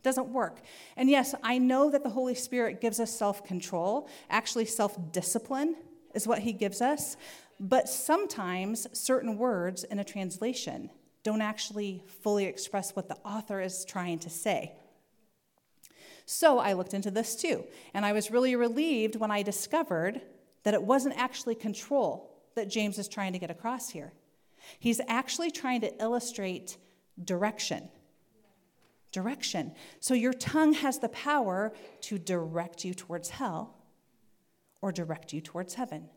It 0.00 0.02
doesn't 0.02 0.28
work. 0.28 0.60
And 0.94 1.08
yes, 1.08 1.34
I 1.42 1.56
know 1.56 1.90
that 1.90 2.02
the 2.02 2.10
Holy 2.10 2.34
Spirit 2.34 2.82
gives 2.82 3.00
us 3.00 3.10
self 3.10 3.44
control, 3.44 4.10
actually, 4.28 4.66
self 4.66 4.94
discipline 5.10 5.74
is 6.14 6.26
what 6.26 6.40
he 6.40 6.52
gives 6.52 6.82
us. 6.82 7.16
But 7.58 7.88
sometimes 7.88 8.86
certain 8.92 9.38
words 9.38 9.84
in 9.84 9.98
a 10.00 10.04
translation 10.04 10.90
don't 11.22 11.42
actually 11.42 12.02
fully 12.22 12.44
express 12.44 12.94
what 12.94 13.08
the 13.08 13.16
author 13.24 13.60
is 13.60 13.86
trying 13.86 14.18
to 14.20 14.30
say. 14.30 14.74
So 16.30 16.58
I 16.58 16.74
looked 16.74 16.92
into 16.92 17.10
this 17.10 17.34
too, 17.34 17.64
and 17.94 18.04
I 18.04 18.12
was 18.12 18.30
really 18.30 18.54
relieved 18.54 19.16
when 19.16 19.30
I 19.30 19.42
discovered 19.42 20.20
that 20.62 20.74
it 20.74 20.82
wasn't 20.82 21.16
actually 21.16 21.54
control 21.54 22.36
that 22.54 22.68
James 22.68 22.98
is 22.98 23.08
trying 23.08 23.32
to 23.32 23.38
get 23.38 23.50
across 23.50 23.88
here. 23.88 24.12
He's 24.78 25.00
actually 25.08 25.50
trying 25.50 25.80
to 25.80 26.02
illustrate 26.02 26.76
direction. 27.24 27.88
Direction. 29.10 29.72
So 30.00 30.12
your 30.12 30.34
tongue 30.34 30.74
has 30.74 30.98
the 30.98 31.08
power 31.08 31.72
to 32.02 32.18
direct 32.18 32.84
you 32.84 32.92
towards 32.92 33.30
hell 33.30 33.78
or 34.82 34.92
direct 34.92 35.32
you 35.32 35.40
towards 35.40 35.74
heaven. 35.76 36.10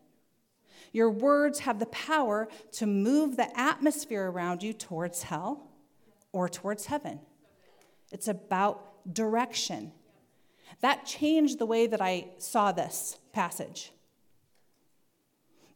Your 0.92 1.08
words 1.08 1.60
have 1.60 1.78
the 1.78 1.86
power 1.86 2.48
to 2.72 2.86
move 2.86 3.38
the 3.38 3.58
atmosphere 3.58 4.30
around 4.30 4.62
you 4.62 4.74
towards 4.74 5.22
hell 5.22 5.70
or 6.32 6.50
towards 6.50 6.84
heaven. 6.84 7.20
It's 8.10 8.28
about 8.28 9.14
direction. 9.14 9.92
That 10.80 11.06
changed 11.06 11.58
the 11.58 11.66
way 11.66 11.86
that 11.86 12.00
I 12.00 12.26
saw 12.38 12.72
this 12.72 13.18
passage. 13.32 13.92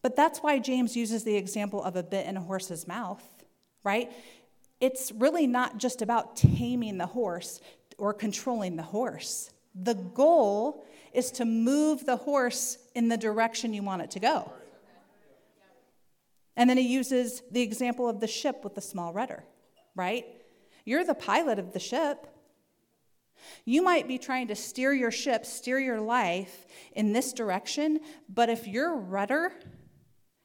But 0.03 0.17
that's 0.17 0.41
why 0.41 0.59
James 0.59 0.97
uses 0.97 1.25
the 1.25 1.37
example 1.37 1.83
of 1.83 1.97
a 1.97 2.03
bit 2.03 2.27
in 2.27 2.37
a 2.37 2.41
horse's 2.41 2.87
mouth, 2.87 3.25
right? 3.83 4.13
It's 4.81 5.11
really 5.13 5.47
not 5.47 5.79
just 5.79 6.03
about 6.03 6.37
taming 6.37 6.99
the 6.99 7.07
horse 7.07 7.61
or 7.99 8.13
controlling 8.13 8.77
the 8.77 8.83
horse. 8.83 9.51
The 9.75 9.95
goal 9.95 10.85
is 11.13 11.31
to 11.33 11.45
move 11.45 12.05
the 12.05 12.17
horse 12.17 12.79
in 12.95 13.09
the 13.09 13.17
direction 13.17 13.73
you 13.73 13.83
want 13.83 14.03
it 14.03 14.11
to 14.13 14.21
go. 14.21 14.53
And 16.57 16.71
then 16.71 16.77
he 16.77 16.87
uses 16.87 17.43
the 17.51 17.63
example 17.63 18.09
of 18.09 18.21
the 18.21 18.27
ship 18.27 18.65
with 18.65 18.75
the 18.75 18.81
small 18.81 19.13
rudder, 19.13 19.45
right? 19.95 20.25
You're 20.85 21.05
the 21.05 21.15
pilot 21.15 21.59
of 21.59 21.73
the 21.73 21.81
ship. 21.81 22.27
You 23.65 23.83
might 23.83 24.09
be 24.09 24.19
trying 24.19 24.49
to 24.49 24.55
steer 24.55 24.93
your 24.93 25.11
ship, 25.11 25.47
steer 25.47 25.79
your 25.79 26.01
life 26.01 26.67
in 26.93 27.13
this 27.13 27.33
direction, 27.33 28.01
but 28.29 28.49
if 28.49 28.67
your 28.67 28.97
rudder 28.97 29.53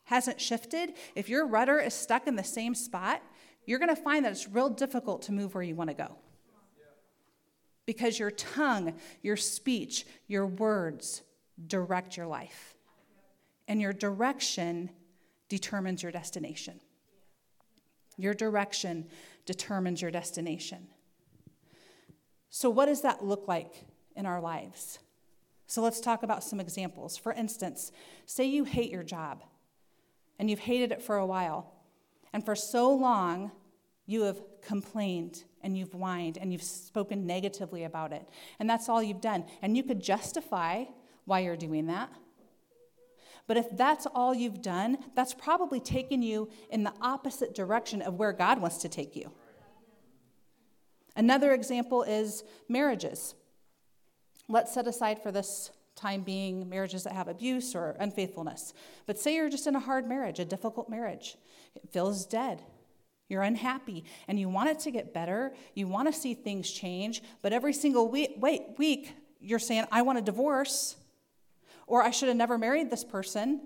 hasn't 0.03 0.41
shifted, 0.41 0.93
if 1.15 1.29
your 1.29 1.48
rudder 1.48 1.79
is 1.79 1.93
stuck 1.93 2.27
in 2.27 2.36
the 2.36 2.43
same 2.43 2.75
spot, 2.75 3.21
you're 3.65 3.79
going 3.79 3.89
to 3.89 4.01
find 4.01 4.25
that 4.25 4.31
it's 4.31 4.48
real 4.48 4.69
difficult 4.69 5.21
to 5.24 5.31
move 5.31 5.53
where 5.53 5.63
you 5.63 5.75
want 5.75 5.89
to 5.89 5.95
go 5.95 6.17
because 7.86 8.19
your 8.19 8.31
tongue, 8.31 8.93
your 9.21 9.36
speech, 9.36 10.05
your 10.27 10.45
words 10.45 11.24
direct 11.67 12.17
your 12.17 12.27
life. 12.27 12.75
And 13.67 13.81
your 13.81 13.93
direction 13.93 14.89
determines 15.50 16.03
your 16.03 16.12
destination. 16.12 16.79
Your 18.17 18.33
direction 18.33 19.07
determines 19.45 20.01
your 20.01 20.12
destination. 20.12 20.88
So, 22.51 22.70
what 22.70 22.88
does 22.88 23.01
that 23.01 23.24
look 23.24 23.48
like 23.48 23.86
in 24.15 24.25
our 24.25 24.41
lives? 24.41 25.00
So, 25.67 25.81
let's 25.81 26.01
talk 26.01 26.22
about 26.22 26.43
some 26.43 26.60
examples. 26.60 27.17
For 27.17 27.31
instance, 27.31 27.93
say 28.25 28.46
you 28.46 28.65
hate 28.65 28.91
your 28.91 29.03
job 29.03 29.41
and 30.38 30.50
you've 30.50 30.60
hated 30.60 30.91
it 30.91 31.01
for 31.01 31.15
a 31.15 31.25
while, 31.25 31.72
and 32.34 32.43
for 32.43 32.55
so 32.55 32.93
long 32.93 33.51
you 34.05 34.24
have 34.24 34.41
complained 34.62 35.43
and 35.62 35.77
you've 35.77 35.93
whined 35.93 36.38
and 36.38 36.51
you've 36.51 36.63
spoken 36.63 37.25
negatively 37.25 37.86
about 37.86 38.12
it. 38.12 38.27
And 38.60 38.70
that's 38.70 38.89
all 38.89 39.01
you've 39.01 39.22
done. 39.22 39.46
And 39.62 39.77
you 39.77 39.84
could 39.84 40.01
justify 40.01 40.86
why 41.25 41.39
you're 41.39 41.55
doing 41.55 41.88
that. 41.88 42.10
But 43.48 43.58
if 43.58 43.67
that's 43.77 44.08
all 44.13 44.34
you've 44.34 44.62
done, 44.62 44.98
that's 45.15 45.34
probably 45.34 45.79
taken 45.79 46.22
you 46.22 46.50
in 46.70 46.84
the 46.84 46.93
opposite 47.01 47.55
direction 47.55 48.01
of 48.01 48.15
where 48.15 48.34
God 48.34 48.60
wants 48.60 48.77
to 48.79 48.89
take 48.89 49.15
you. 49.15 49.31
Another 51.15 51.53
example 51.53 52.03
is 52.03 52.43
marriages. 52.69 53.35
Let's 54.47 54.73
set 54.73 54.87
aside 54.87 55.21
for 55.21 55.31
this 55.31 55.71
time 55.95 56.21
being 56.21 56.67
marriages 56.69 57.03
that 57.03 57.13
have 57.13 57.27
abuse 57.27 57.75
or 57.75 57.95
unfaithfulness. 57.99 58.73
But 59.05 59.19
say 59.19 59.35
you're 59.35 59.49
just 59.49 59.67
in 59.67 59.75
a 59.75 59.79
hard 59.79 60.07
marriage, 60.07 60.39
a 60.39 60.45
difficult 60.45 60.89
marriage. 60.89 61.37
It 61.75 61.89
feels 61.91 62.25
dead. 62.25 62.63
You're 63.27 63.43
unhappy 63.43 64.03
and 64.27 64.39
you 64.39 64.49
want 64.49 64.69
it 64.69 64.79
to 64.79 64.91
get 64.91 65.13
better. 65.13 65.53
You 65.73 65.87
want 65.87 66.11
to 66.11 66.19
see 66.19 66.33
things 66.33 66.69
change, 66.69 67.21
but 67.41 67.53
every 67.53 67.73
single 67.73 68.09
week, 68.09 68.35
wait, 68.37 68.63
week 68.77 69.13
you're 69.39 69.59
saying, 69.59 69.85
I 69.91 70.01
want 70.01 70.19
a 70.19 70.21
divorce, 70.21 70.95
or 71.87 72.03
I 72.03 72.11
should 72.11 72.27
have 72.27 72.37
never 72.37 72.57
married 72.57 72.89
this 72.89 73.03
person. 73.03 73.61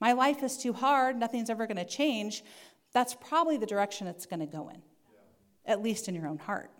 My 0.00 0.12
life 0.12 0.42
is 0.42 0.58
too 0.58 0.72
hard, 0.72 1.16
nothing's 1.16 1.50
ever 1.50 1.66
going 1.66 1.78
to 1.78 1.84
change. 1.84 2.44
That's 2.92 3.14
probably 3.14 3.56
the 3.56 3.66
direction 3.66 4.06
it's 4.06 4.26
going 4.26 4.40
to 4.40 4.46
go 4.46 4.68
in, 4.68 4.82
at 5.66 5.82
least 5.82 6.08
in 6.08 6.14
your 6.14 6.26
own 6.26 6.38
heart. 6.38 6.70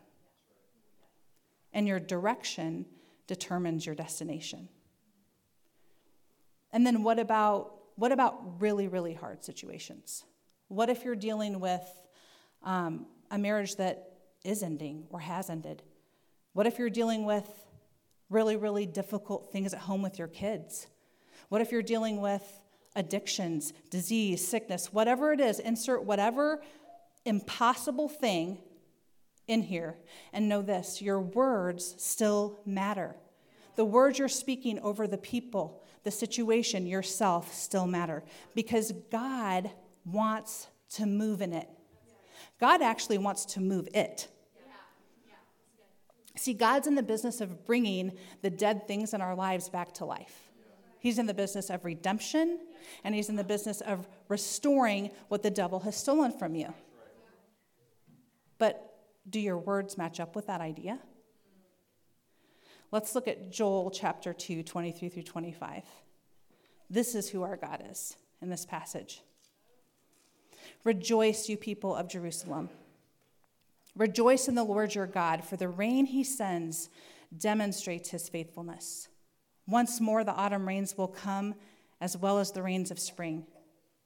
And 1.73 1.89
your 1.89 1.99
direction 1.99 2.87
determines 3.27 3.87
your 3.87 3.95
destination. 3.95 4.69
And 6.73 6.87
then 6.87 7.03
what 7.03 7.19
about 7.19 7.73
what 7.97 8.11
about 8.11 8.61
really 8.61 8.89
really 8.89 9.15
hard 9.15 9.45
situations? 9.45 10.25
What 10.69 10.91
if 10.91 11.05
you're 11.05 11.15
dealing 11.15 11.61
with 11.61 11.83
um, 12.63 13.07
a 13.31 13.39
marriage 13.39 13.77
that 13.77 14.15
is 14.45 14.63
ending 14.63 15.07
or 15.11 15.21
has 15.21 15.51
ended? 15.51 15.83
What 16.53 16.67
if 16.67 16.79
you're 16.79 16.91
dealing 16.91 17.25
with 17.25 17.49
really, 18.31 18.57
really 18.57 18.87
difficult 18.87 19.53
things 19.53 19.73
at 19.73 19.81
home 19.81 20.03
with 20.03 20.19
your 20.19 20.29
kids? 20.29 20.87
What 21.49 21.61
if 21.61 21.71
you're 21.71 21.83
dealing 21.83 22.21
with 22.21 22.43
addictions, 22.97 23.73
disease, 23.91 24.47
sickness, 24.47 24.93
whatever 24.93 25.33
it 25.33 25.41
is? 25.41 25.59
Insert 25.61 26.05
whatever 26.05 26.63
impossible 27.25 28.09
thing 28.09 28.59
in 29.47 29.63
here 29.63 29.97
and 30.33 30.49
know 30.49 30.63
this 30.63 31.03
your 31.03 31.21
words 31.21 31.95
still 31.99 32.61
matter. 32.65 33.17
The 33.77 33.85
words 33.85 34.19
you're 34.19 34.29
speaking 34.29 34.79
over 34.81 35.07
the 35.07 35.19
people, 35.19 35.83
the 36.05 36.11
situation, 36.11 36.87
yourself 36.87 37.53
still 37.53 37.87
matter 37.87 38.23
because 38.55 38.93
God 39.11 39.71
wants 40.05 40.69
to 40.91 41.07
move 41.07 41.43
in 41.43 41.53
it. 41.53 41.69
God 42.61 42.83
actually 42.83 43.19
wants 43.19 43.45
to 43.47 43.61
move 43.61 43.89
it. 43.95 44.29
See, 46.37 46.55
God's 46.55 46.87
in 46.87 46.95
the 46.95 47.03
business 47.03 47.41
of 47.41 47.65
bringing 47.65 48.13
the 48.43 48.51
dead 48.51 48.89
things 48.89 49.15
in 49.15 49.21
our 49.21 49.35
lives 49.35 49.69
back 49.69 49.95
to 49.95 50.05
life. 50.05 50.51
He's 50.99 51.19
in 51.19 51.27
the 51.27 51.35
business 51.35 51.71
of 51.71 51.85
redemption, 51.85 52.59
and 53.05 53.15
He's 53.15 53.29
in 53.29 53.37
the 53.37 53.45
business 53.45 53.81
of 53.83 54.09
restoring 54.29 55.11
what 55.29 55.43
the 55.43 55.51
devil 55.51 55.81
has 55.81 55.97
stolen 55.97 56.33
from 56.33 56.55
you. 56.55 56.73
But 58.59 58.94
do 59.29 59.41
your 59.41 59.59
words 59.59 59.97
match 59.97 60.21
up 60.21 60.37
with 60.37 60.47
that 60.47 60.61
idea? 60.61 60.99
Let's 62.91 63.15
look 63.15 63.27
at 63.27 63.51
Joel 63.51 63.91
chapter 63.91 64.33
2, 64.33 64.63
23 64.63 65.09
through 65.09 65.23
25. 65.23 65.83
This 66.91 67.15
is 67.15 67.29
who 67.29 67.43
our 67.43 67.57
God 67.57 67.83
is 67.91 68.17
in 68.41 68.51
this 68.51 68.65
passage. 68.67 69.23
Rejoice, 70.85 71.49
you 71.49 71.57
people 71.57 71.95
of 71.95 72.09
Jerusalem. 72.09 72.69
Rejoice 73.97 74.49
in 74.49 74.55
the 74.55 74.65
Lord 74.65 74.95
your 74.95 75.07
God, 75.07 75.45
for 75.45 75.57
the 75.57 75.69
rain 75.69 76.07
he 76.07 76.25
sends 76.25 76.89
demonstrates 77.37 78.11
his 78.11 78.29
faithfulness. 78.29 79.09
Once 79.67 80.01
more, 80.01 80.25
the 80.25 80.35
autumn 80.35 80.69
rains 80.69 80.97
will 80.97 81.09
come, 81.09 81.55
as 82.01 82.17
well 82.17 82.39
as 82.39 82.53
the 82.53 82.63
rains 82.63 82.91
of 82.91 82.99
spring. 82.99 83.47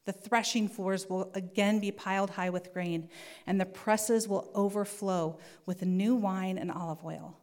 The 0.08 0.14
threshing 0.14 0.68
floors 0.68 1.06
will 1.10 1.30
again 1.34 1.80
be 1.80 1.92
piled 1.92 2.30
high 2.30 2.48
with 2.48 2.72
grain, 2.72 3.10
and 3.46 3.60
the 3.60 3.66
presses 3.66 4.26
will 4.26 4.50
overflow 4.54 5.38
with 5.66 5.82
new 5.82 6.14
wine 6.14 6.56
and 6.56 6.72
olive 6.72 7.04
oil. 7.04 7.36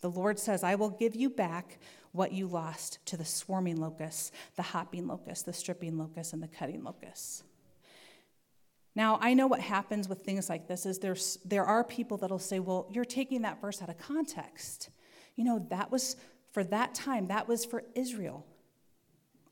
The 0.00 0.08
Lord 0.08 0.38
says, 0.38 0.62
I 0.62 0.76
will 0.76 0.90
give 0.90 1.16
you 1.16 1.28
back 1.28 1.80
what 2.12 2.30
you 2.30 2.46
lost 2.46 3.04
to 3.06 3.16
the 3.16 3.24
swarming 3.24 3.78
locusts, 3.78 4.30
the 4.54 4.62
hopping 4.62 5.08
locusts, 5.08 5.42
the 5.42 5.52
stripping 5.52 5.98
locusts, 5.98 6.32
and 6.32 6.40
the 6.40 6.46
cutting 6.46 6.84
locusts. 6.84 7.42
Now, 8.94 9.18
I 9.20 9.34
know 9.34 9.48
what 9.48 9.58
happens 9.58 10.08
with 10.08 10.20
things 10.20 10.48
like 10.48 10.68
this 10.68 10.86
is 10.86 11.00
there's, 11.00 11.40
there 11.44 11.64
are 11.64 11.82
people 11.82 12.16
that'll 12.16 12.38
say, 12.38 12.60
well, 12.60 12.86
you're 12.92 13.04
taking 13.04 13.42
that 13.42 13.60
verse 13.60 13.82
out 13.82 13.88
of 13.88 13.98
context. 13.98 14.90
You 15.34 15.42
know, 15.42 15.66
that 15.70 15.90
was 15.90 16.14
for 16.52 16.62
that 16.62 16.94
time, 16.94 17.26
that 17.26 17.48
was 17.48 17.64
for 17.64 17.82
Israel. 17.96 18.46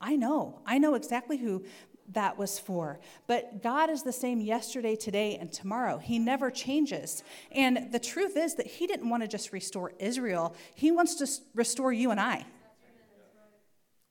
I 0.01 0.15
know. 0.15 0.61
I 0.65 0.79
know 0.79 0.95
exactly 0.95 1.39
who 1.39 1.65
that 2.13 2.39
was 2.39 2.59
for. 2.59 3.01
But 3.27 3.63
God 3.63 3.91
is 3.91 4.03
the 4.03 4.13
same 4.13 4.41
yesterday, 4.41 4.97
today, 4.97 5.37
and 5.37 5.53
tomorrow. 5.53 5.99
He 5.99 6.19
never 6.19 6.51
changes. 6.51 7.23
And 7.53 7.93
the 7.93 7.99
truth 7.99 8.37
is 8.37 8.55
that 8.55 8.67
He 8.67 8.87
didn't 8.87 9.09
want 9.09 9.23
to 9.23 9.29
just 9.29 9.53
restore 9.53 9.93
Israel, 9.99 10.55
He 10.75 10.91
wants 10.91 11.15
to 11.17 11.29
restore 11.55 11.93
you 11.93 12.11
and 12.11 12.21
I. 12.21 12.47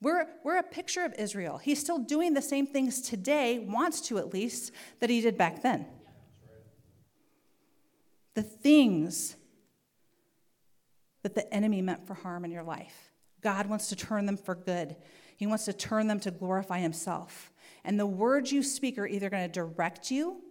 We're, 0.02 0.28
we're 0.44 0.58
a 0.58 0.64
picture 0.64 1.04
of 1.04 1.16
Israel. 1.18 1.58
He's 1.58 1.80
still 1.80 1.98
doing 1.98 2.34
the 2.34 2.42
same 2.42 2.68
things 2.68 3.02
today, 3.02 3.60
wants 3.60 4.02
to 4.02 4.20
at 4.20 4.34
least, 4.34 4.72
that 5.00 5.10
he 5.10 5.22
did 5.22 5.38
back 5.38 5.64
then. 5.64 5.88
The 8.36 8.44
things 8.44 9.36
that 11.24 11.34
the 11.34 11.52
enemy 11.52 11.82
meant 11.82 12.06
for 12.06 12.14
harm 12.14 12.46
in 12.46 12.52
your 12.52 12.62
life, 12.62 13.12
God 13.42 13.66
wants 13.66 13.88
to 13.90 13.96
turn 13.96 14.28
them 14.28 14.38
for 14.38 14.54
good. 14.54 14.96
He 15.38 15.48
wants 15.48 15.66
to 15.66 15.74
turn 15.74 16.08
them 16.08 16.20
to 16.20 16.32
glorify 16.32 16.80
himself. 16.80 17.52
And 17.86 18.00
the 18.00 18.08
words 18.08 18.51
you 18.51 18.63
speak 18.63 18.98
are 18.98 19.08
either 19.08 19.30
going 19.30 19.44
to 19.44 19.51
direct 19.51 20.12
you 20.12 20.42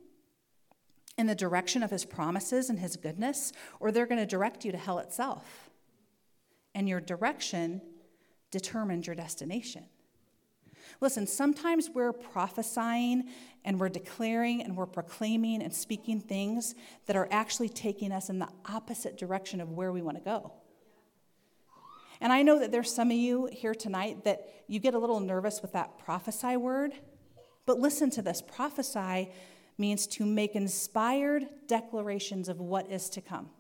in 1.19 1.27
the 1.27 1.35
direction 1.35 1.83
of 1.83 1.91
his 1.91 2.05
promises 2.05 2.71
and 2.71 2.79
his 2.79 2.97
goodness, 2.97 3.53
or 3.81 3.91
they're 3.91 4.07
going 4.07 4.21
to 4.21 4.27
direct 4.27 4.65
you 4.65 4.73
to 4.73 4.79
hell 4.79 4.99
itself. 4.99 5.71
And 6.75 6.89
your 6.89 7.01
direction 7.01 7.83
determines 8.51 9.07
your 9.07 9.17
destination. 9.17 9.85
Listen, 11.01 11.27
sometimes 11.27 11.91
we're 11.91 12.13
prophesying 12.13 13.25
and 13.65 13.81
we're 13.81 13.89
declaring 13.89 14.63
and 14.63 14.77
we're 14.77 14.87
proclaiming 14.87 15.63
and 15.63 15.75
speaking 15.75 16.21
things 16.21 16.75
that 17.07 17.17
are 17.17 17.29
actually 17.31 17.69
taking 17.69 18.13
us 18.13 18.29
in 18.29 18.39
the 18.39 18.49
opposite 18.67 19.19
direction 19.19 19.61
of 19.61 19.73
where 19.73 19.93
we 19.93 20.03
want 20.03 20.17
to 20.17 20.23
go. 20.23 20.53
And 22.21 22.33
I 22.33 22.43
know 22.43 22.59
that 22.61 22.71
there's 22.71 22.93
some 22.93 23.11
of 23.11 23.17
you 23.17 23.49
here 23.53 23.75
tonight 23.75 24.25
that 24.25 24.49
you 24.69 24.79
get 24.79 24.95
a 24.95 24.99
little 24.99 25.21
nervous 25.21 25.63
with 25.63 25.73
that 25.73 25.99
prophesy 25.99 26.57
word. 26.57 26.95
But 27.67 27.79
listen 27.79 28.11
to 28.11 28.23
this 28.23 28.43
prophesy 28.43 29.31
means 29.79 30.07
to 30.07 30.25
make 30.25 30.55
inspired 30.55 31.47
declarations 31.67 32.49
of 32.49 32.61
what 32.61 32.91
is 32.91 33.09
to 33.11 33.21
come. 33.21 33.51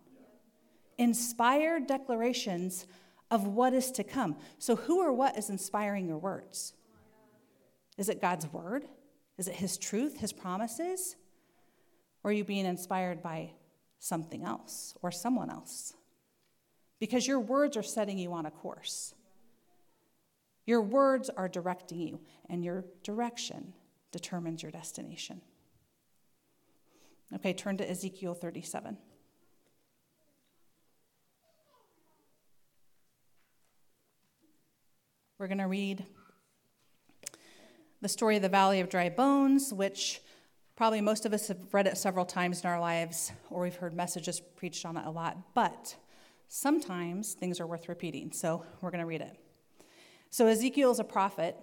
Inspired 0.98 1.86
declarations 1.86 2.86
of 3.30 3.46
what 3.46 3.72
is 3.72 3.90
to 3.92 4.04
come. 4.04 4.36
So, 4.58 4.76
who 4.76 5.00
or 5.00 5.12
what 5.12 5.36
is 5.36 5.50
inspiring 5.50 6.06
your 6.06 6.18
words? 6.18 6.74
Is 7.96 8.08
it 8.08 8.20
God's 8.20 8.46
word? 8.52 8.84
Is 9.38 9.48
it 9.48 9.54
His 9.56 9.76
truth, 9.76 10.18
His 10.18 10.32
promises? 10.32 11.16
Or 12.22 12.30
are 12.30 12.34
you 12.34 12.44
being 12.44 12.64
inspired 12.64 13.22
by 13.22 13.52
something 13.98 14.44
else 14.44 14.94
or 15.02 15.10
someone 15.10 15.50
else? 15.50 15.94
Because 17.00 17.26
your 17.26 17.40
words 17.40 17.76
are 17.76 17.82
setting 17.82 18.18
you 18.18 18.32
on 18.32 18.46
a 18.46 18.50
course. 18.50 19.14
Your 20.64 20.80
words 20.80 21.28
are 21.28 21.48
directing 21.48 21.98
you, 21.98 22.20
and 22.48 22.64
your 22.64 22.84
direction 23.02 23.74
determines 24.14 24.62
your 24.62 24.70
destination. 24.70 25.40
Okay, 27.34 27.52
turn 27.52 27.76
to 27.78 27.90
Ezekiel 27.90 28.32
37. 28.32 28.96
We're 35.36 35.48
going 35.48 35.58
to 35.58 35.66
read 35.66 36.04
the 38.02 38.08
story 38.08 38.36
of 38.36 38.42
the 38.42 38.48
Valley 38.48 38.78
of 38.78 38.88
Dry 38.88 39.08
Bones, 39.08 39.72
which 39.72 40.20
probably 40.76 41.00
most 41.00 41.26
of 41.26 41.32
us 41.32 41.48
have 41.48 41.74
read 41.74 41.88
it 41.88 41.98
several 41.98 42.24
times 42.24 42.62
in 42.62 42.70
our 42.70 42.78
lives, 42.78 43.32
or 43.50 43.62
we've 43.62 43.74
heard 43.74 43.94
messages 43.94 44.40
preached 44.40 44.86
on 44.86 44.96
it 44.96 45.06
a 45.06 45.10
lot, 45.10 45.36
but 45.54 45.96
sometimes 46.46 47.34
things 47.34 47.58
are 47.58 47.66
worth 47.66 47.88
repeating, 47.88 48.30
so 48.30 48.64
we're 48.80 48.92
going 48.92 49.00
to 49.00 49.06
read 49.06 49.22
it. 49.22 49.36
So, 50.30 50.46
Ezekiel 50.46 50.92
is 50.92 51.00
a 51.00 51.04
prophet 51.04 51.56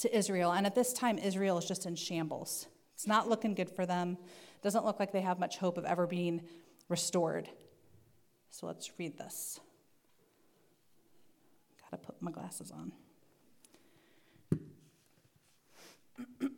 to 0.00 0.16
Israel, 0.16 0.52
and 0.52 0.66
at 0.66 0.74
this 0.74 0.92
time, 0.92 1.18
Israel 1.18 1.58
is 1.58 1.64
just 1.64 1.86
in 1.86 1.94
shambles. 1.94 2.66
It's 2.94 3.06
not 3.06 3.28
looking 3.28 3.54
good 3.54 3.70
for 3.70 3.86
them. 3.86 4.18
It 4.56 4.62
doesn't 4.62 4.84
look 4.84 4.98
like 4.98 5.12
they 5.12 5.20
have 5.20 5.38
much 5.38 5.58
hope 5.58 5.78
of 5.78 5.84
ever 5.84 6.06
being 6.06 6.42
restored. 6.88 7.48
So, 8.50 8.66
let's 8.66 8.90
read 8.98 9.18
this 9.18 9.60
Got 11.82 12.02
to 12.02 12.06
put 12.06 12.20
my 12.20 12.30
glasses 12.30 12.72
on. 12.72 12.92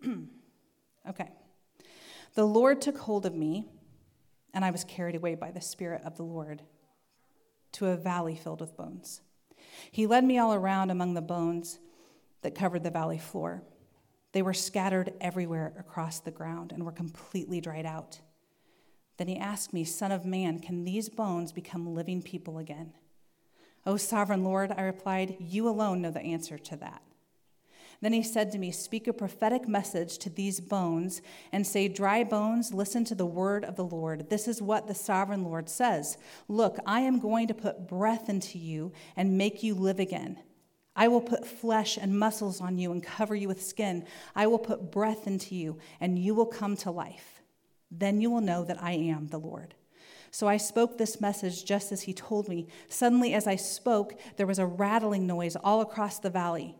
okay. 1.09 1.31
The 2.35 2.47
Lord 2.47 2.81
took 2.83 2.99
hold 2.99 3.27
of 3.27 3.35
me, 3.35 3.67
and 4.53 4.65
I 4.65 4.71
was 4.71 4.85
carried 4.85 5.17
away 5.17 5.35
by 5.35 5.51
the 5.51 5.61
Spirit 5.61 6.03
of 6.05 6.17
the 6.17 6.23
Lord 6.23 6.63
to 7.73 7.87
a 7.87 7.97
valley 7.97 8.35
filled 8.35 8.61
with 8.61 8.77
bones. 8.77 9.21
He 9.91 10.07
led 10.07 10.25
me 10.25 10.39
all 10.39 10.55
around 10.55 10.91
among 10.91 11.15
the 11.15 11.23
bones 11.23 11.79
that 12.47 12.55
covered 12.55 12.85
the 12.85 12.91
valley 12.93 13.19
floor. 13.19 13.61
They 14.31 14.41
were 14.41 14.55
scattered 14.55 15.13
everywhere 15.21 15.75
across 15.81 16.21
the 16.21 16.31
ground 16.31 16.71
and 16.71 16.85
were 16.85 16.93
completely 16.93 17.61
dried 17.61 17.87
out. 17.87 18.21
Then 19.17 19.27
he 19.27 19.37
asked 19.37 19.73
me, 19.73 19.83
Son 19.83 20.13
of 20.13 20.25
man, 20.25 20.61
can 20.61 20.85
these 20.85 21.09
bones 21.09 21.51
become 21.51 21.93
living 21.93 22.23
people 22.23 22.59
again? 22.59 22.93
O 23.85 23.97
sovereign 23.97 24.45
Lord, 24.45 24.73
I 24.77 24.83
replied, 24.83 25.35
you 25.41 25.69
alone 25.69 26.01
know 26.01 26.13
the 26.13 26.21
answer 26.21 26.57
to 26.57 26.77
that. 26.77 27.03
Then 28.01 28.13
he 28.13 28.23
said 28.23 28.53
to 28.53 28.59
me, 28.59 28.71
Speak 28.71 29.09
a 29.09 29.13
prophetic 29.13 29.67
message 29.67 30.17
to 30.19 30.31
these 30.31 30.61
bones 30.61 31.23
and 31.51 31.67
say, 31.67 31.89
Dry 31.89 32.23
bones, 32.23 32.73
listen 32.73 33.05
to 33.07 33.17
the 33.17 33.27
word 33.27 33.65
of 33.65 33.75
the 33.75 33.85
Lord. 33.85 34.31
This 34.31 34.47
is 34.47 34.63
what 34.63 34.87
the 34.87 34.95
sovereign 34.95 35.43
Lord 35.43 35.69
says 35.69 36.17
Look, 36.47 36.79
I 36.87 37.01
am 37.01 37.19
going 37.19 37.49
to 37.49 37.55
put 37.55 37.89
breath 37.89 38.29
into 38.29 38.57
you 38.57 38.93
and 39.17 39.37
make 39.37 39.65
you 39.65 39.75
live 39.75 39.99
again. 39.99 40.39
I 40.97 41.09
will 41.09 41.21
put 41.21 41.47
flesh 41.47 41.99
and 41.99 42.19
muscles 42.19 42.61
on 42.61 42.79
you 42.79 42.91
and 42.91 43.03
cover 43.03 43.35
you 43.35 43.49
with 43.49 43.63
skin. 43.63 44.07
I 44.35 44.47
will 44.47 44.59
put 44.59 44.91
breath 44.91 45.27
into 45.27 45.55
you, 45.55 45.79
and 46.01 46.19
you 46.19 46.35
will 46.35 46.47
come 46.47 46.77
to 46.79 46.91
life. 46.91 47.43
Then 47.91 48.21
you 48.21 48.31
will 48.31 48.41
know 48.41 48.65
that 48.65 48.83
I 48.83 48.93
am 48.93 49.29
the 49.29 49.39
Lord. 49.39 49.75
So 50.31 50.49
I 50.49 50.57
spoke 50.57 50.99
this 50.99 51.21
message 51.21 51.65
just 51.65 51.93
as 51.93 52.03
he 52.03 52.13
told 52.13 52.49
me. 52.49 52.67
Suddenly, 52.89 53.35
as 53.35 53.47
I 53.47 53.57
spoke, 53.57 54.19
there 54.37 54.47
was 54.47 54.59
a 54.59 54.67
rattling 54.67 55.27
noise 55.27 55.57
all 55.57 55.81
across 55.81 56.19
the 56.19 56.31
valley. 56.31 56.77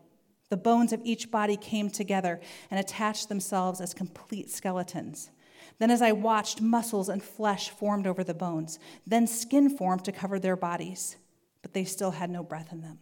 The 0.49 0.57
bones 0.57 0.93
of 0.93 1.01
each 1.03 1.29
body 1.29 1.57
came 1.57 1.89
together 1.89 2.39
and 2.71 2.79
attached 2.79 3.29
themselves 3.29 3.81
as 3.81 3.93
complete 3.93 4.49
skeletons. 4.49 5.29
Then, 5.79 5.91
as 5.91 6.01
I 6.01 6.11
watched, 6.11 6.61
muscles 6.61 7.09
and 7.09 7.21
flesh 7.21 7.69
formed 7.69 8.07
over 8.07 8.23
the 8.23 8.33
bones. 8.33 8.79
Then 9.05 9.27
skin 9.27 9.69
formed 9.69 10.05
to 10.05 10.11
cover 10.11 10.39
their 10.39 10.55
bodies, 10.55 11.17
but 11.61 11.73
they 11.73 11.83
still 11.83 12.11
had 12.11 12.29
no 12.29 12.43
breath 12.43 12.71
in 12.71 12.81
them. 12.81 12.99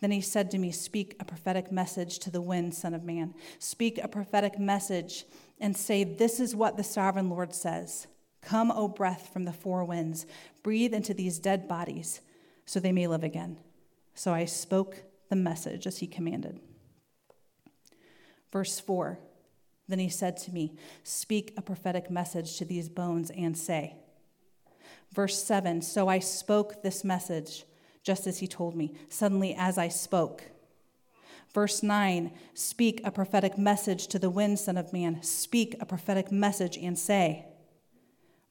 Then 0.00 0.10
he 0.10 0.20
said 0.20 0.50
to 0.50 0.58
me, 0.58 0.70
Speak 0.70 1.16
a 1.18 1.24
prophetic 1.24 1.72
message 1.72 2.18
to 2.20 2.30
the 2.30 2.42
wind, 2.42 2.74
Son 2.74 2.94
of 2.94 3.04
Man. 3.04 3.34
Speak 3.58 3.98
a 3.98 4.08
prophetic 4.08 4.58
message 4.58 5.24
and 5.58 5.76
say, 5.76 6.04
This 6.04 6.38
is 6.38 6.54
what 6.54 6.76
the 6.76 6.84
sovereign 6.84 7.30
Lord 7.30 7.54
says. 7.54 8.06
Come, 8.42 8.70
O 8.70 8.88
breath 8.88 9.30
from 9.32 9.44
the 9.44 9.52
four 9.52 9.84
winds, 9.84 10.26
breathe 10.62 10.94
into 10.94 11.14
these 11.14 11.38
dead 11.38 11.66
bodies 11.66 12.20
so 12.64 12.78
they 12.78 12.92
may 12.92 13.06
live 13.06 13.24
again. 13.24 13.58
So 14.14 14.32
I 14.32 14.44
spoke 14.44 15.02
the 15.28 15.36
message 15.36 15.86
as 15.86 15.98
he 15.98 16.06
commanded. 16.06 16.60
Verse 18.52 18.78
4 18.78 19.18
Then 19.88 19.98
he 19.98 20.08
said 20.08 20.36
to 20.38 20.52
me, 20.52 20.76
Speak 21.02 21.52
a 21.56 21.62
prophetic 21.62 22.10
message 22.10 22.56
to 22.58 22.64
these 22.64 22.88
bones 22.88 23.30
and 23.30 23.56
say, 23.56 23.96
Verse 25.12 25.42
7 25.42 25.82
So 25.82 26.08
I 26.08 26.18
spoke 26.18 26.82
this 26.82 27.02
message 27.02 27.64
just 28.06 28.28
as 28.28 28.38
he 28.38 28.46
told 28.46 28.76
me, 28.76 28.94
suddenly 29.08 29.52
as 29.58 29.76
I 29.76 29.88
spoke. 29.88 30.44
Verse 31.52 31.82
9 31.82 32.30
Speak 32.54 33.00
a 33.02 33.10
prophetic 33.10 33.58
message 33.58 34.06
to 34.06 34.18
the 34.20 34.30
wind, 34.30 34.60
Son 34.60 34.76
of 34.76 34.92
Man. 34.92 35.24
Speak 35.24 35.74
a 35.80 35.86
prophetic 35.86 36.30
message 36.30 36.76
and 36.76 36.96
say. 36.96 37.46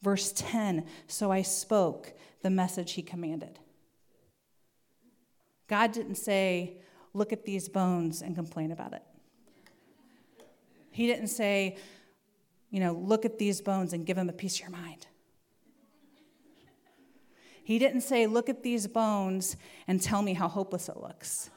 Verse 0.01 0.33
10 0.35 0.85
So 1.07 1.31
I 1.31 1.41
spoke 1.41 2.11
the 2.41 2.49
message 2.49 2.91
he 2.91 3.01
commanded. 3.01 3.59
God 5.69 5.93
didn't 5.93 6.15
say, 6.15 6.81
Look 7.13 7.31
at 7.31 7.45
these 7.45 7.69
bones 7.69 8.21
and 8.21 8.35
complain 8.35 8.73
about 8.73 8.91
it. 8.91 9.03
He 10.91 11.07
didn't 11.07 11.27
say, 11.29 11.77
You 12.71 12.81
know, 12.81 12.91
look 12.91 13.23
at 13.23 13.39
these 13.39 13.61
bones 13.61 13.93
and 13.93 14.05
give 14.05 14.17
them 14.17 14.27
a 14.27 14.33
piece 14.33 14.55
of 14.55 14.67
your 14.67 14.71
mind. 14.71 15.07
He 17.65 17.80
didn't 17.80 18.01
say, 18.01 18.28
Look 18.28 18.47
at 18.47 18.62
these 18.63 18.88
bones 18.88 19.58
and 19.88 19.99
tell 19.99 20.21
me 20.21 20.34
how 20.34 20.47
hopeless 20.47 20.88
it 20.88 20.97
looks. 20.97 21.49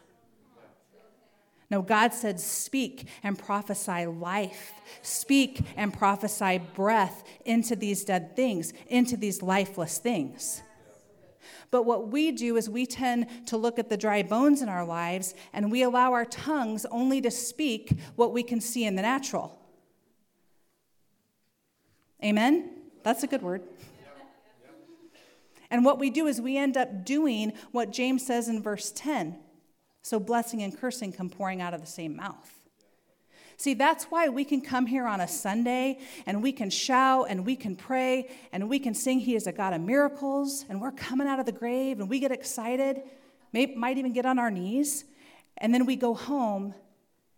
No, 1.71 1.83
God 1.83 2.14
said, 2.14 2.40
Speak 2.40 3.07
and 3.23 3.38
prophesy 3.38 4.07
life. 4.07 4.73
Speak 5.03 5.61
and 5.77 5.92
prophesy 5.92 6.62
breath 6.75 7.23
into 7.44 7.77
these 7.77 8.05
dead 8.05 8.35
things, 8.35 8.73
into 8.88 9.18
these 9.18 9.42
lifeless 9.42 9.99
things. 9.99 10.62
But 11.71 11.83
what 11.83 12.09
we 12.09 12.33
do 12.33 12.57
is 12.57 12.71
we 12.71 12.87
tend 12.87 13.27
to 13.49 13.59
look 13.59 13.79
at 13.79 13.90
the 13.90 13.99
dry 13.99 14.23
bones 14.23 14.62
in 14.62 14.71
our 14.71 14.87
lives 14.87 15.35
and 15.53 15.71
we 15.71 15.83
allow 15.83 16.14
our 16.14 16.25
tongues 16.25 16.87
only 16.87 17.21
to 17.21 17.31
speak 17.31 17.99
what 18.16 18.33
we 18.33 18.42
can 18.42 18.62
see 18.62 18.87
in 18.87 18.97
the 18.97 19.03
natural. 19.03 19.59
Amen? 22.25 22.71
That's 23.03 23.23
a 23.23 23.27
good 23.27 23.42
word. 23.42 23.62
And 25.70 25.85
what 25.85 25.98
we 25.98 26.11
do 26.11 26.26
is 26.26 26.40
we 26.40 26.57
end 26.57 26.76
up 26.76 27.04
doing 27.04 27.52
what 27.72 27.92
James 27.92 28.26
says 28.26 28.48
in 28.48 28.62
verse 28.62 28.90
10. 28.94 29.38
So 30.02 30.18
blessing 30.18 30.62
and 30.62 30.76
cursing 30.76 31.12
come 31.12 31.28
pouring 31.28 31.61
out 31.61 31.74
of 31.74 31.81
the 31.81 31.87
same 31.87 32.16
mouth. 32.16 32.54
See, 33.59 33.74
that's 33.74 34.04
why 34.04 34.28
we 34.28 34.44
can 34.44 34.61
come 34.61 34.87
here 34.87 35.07
on 35.07 35.20
a 35.20 35.26
Sunday 35.26 35.98
and 36.26 36.42
we 36.42 36.52
can 36.52 36.70
shout 36.70 37.26
and 37.28 37.44
we 37.44 37.57
can 37.57 37.74
pray 37.74 38.31
and 38.52 38.68
we 38.68 38.78
can 38.78 38.94
sing, 38.94 39.18
He 39.18 39.35
is 39.35 39.48
a 39.48 39.52
God 39.52 39.72
of 39.74 39.81
miracles, 39.81 40.64
and 40.68 40.81
we're 40.81 40.92
coming 40.92 41.26
out 41.26 41.40
of 41.40 41.46
the 41.46 41.52
grave 41.52 41.98
and 41.98 42.09
we 42.09 42.20
get 42.20 42.31
excited, 42.31 43.02
may, 43.52 43.66
might 43.74 43.98
even 43.98 44.12
get 44.12 44.26
on 44.26 44.38
our 44.38 44.50
knees. 44.50 45.04
And 45.57 45.74
then 45.74 45.87
we 45.87 45.96
go 45.96 46.14
home 46.14 46.72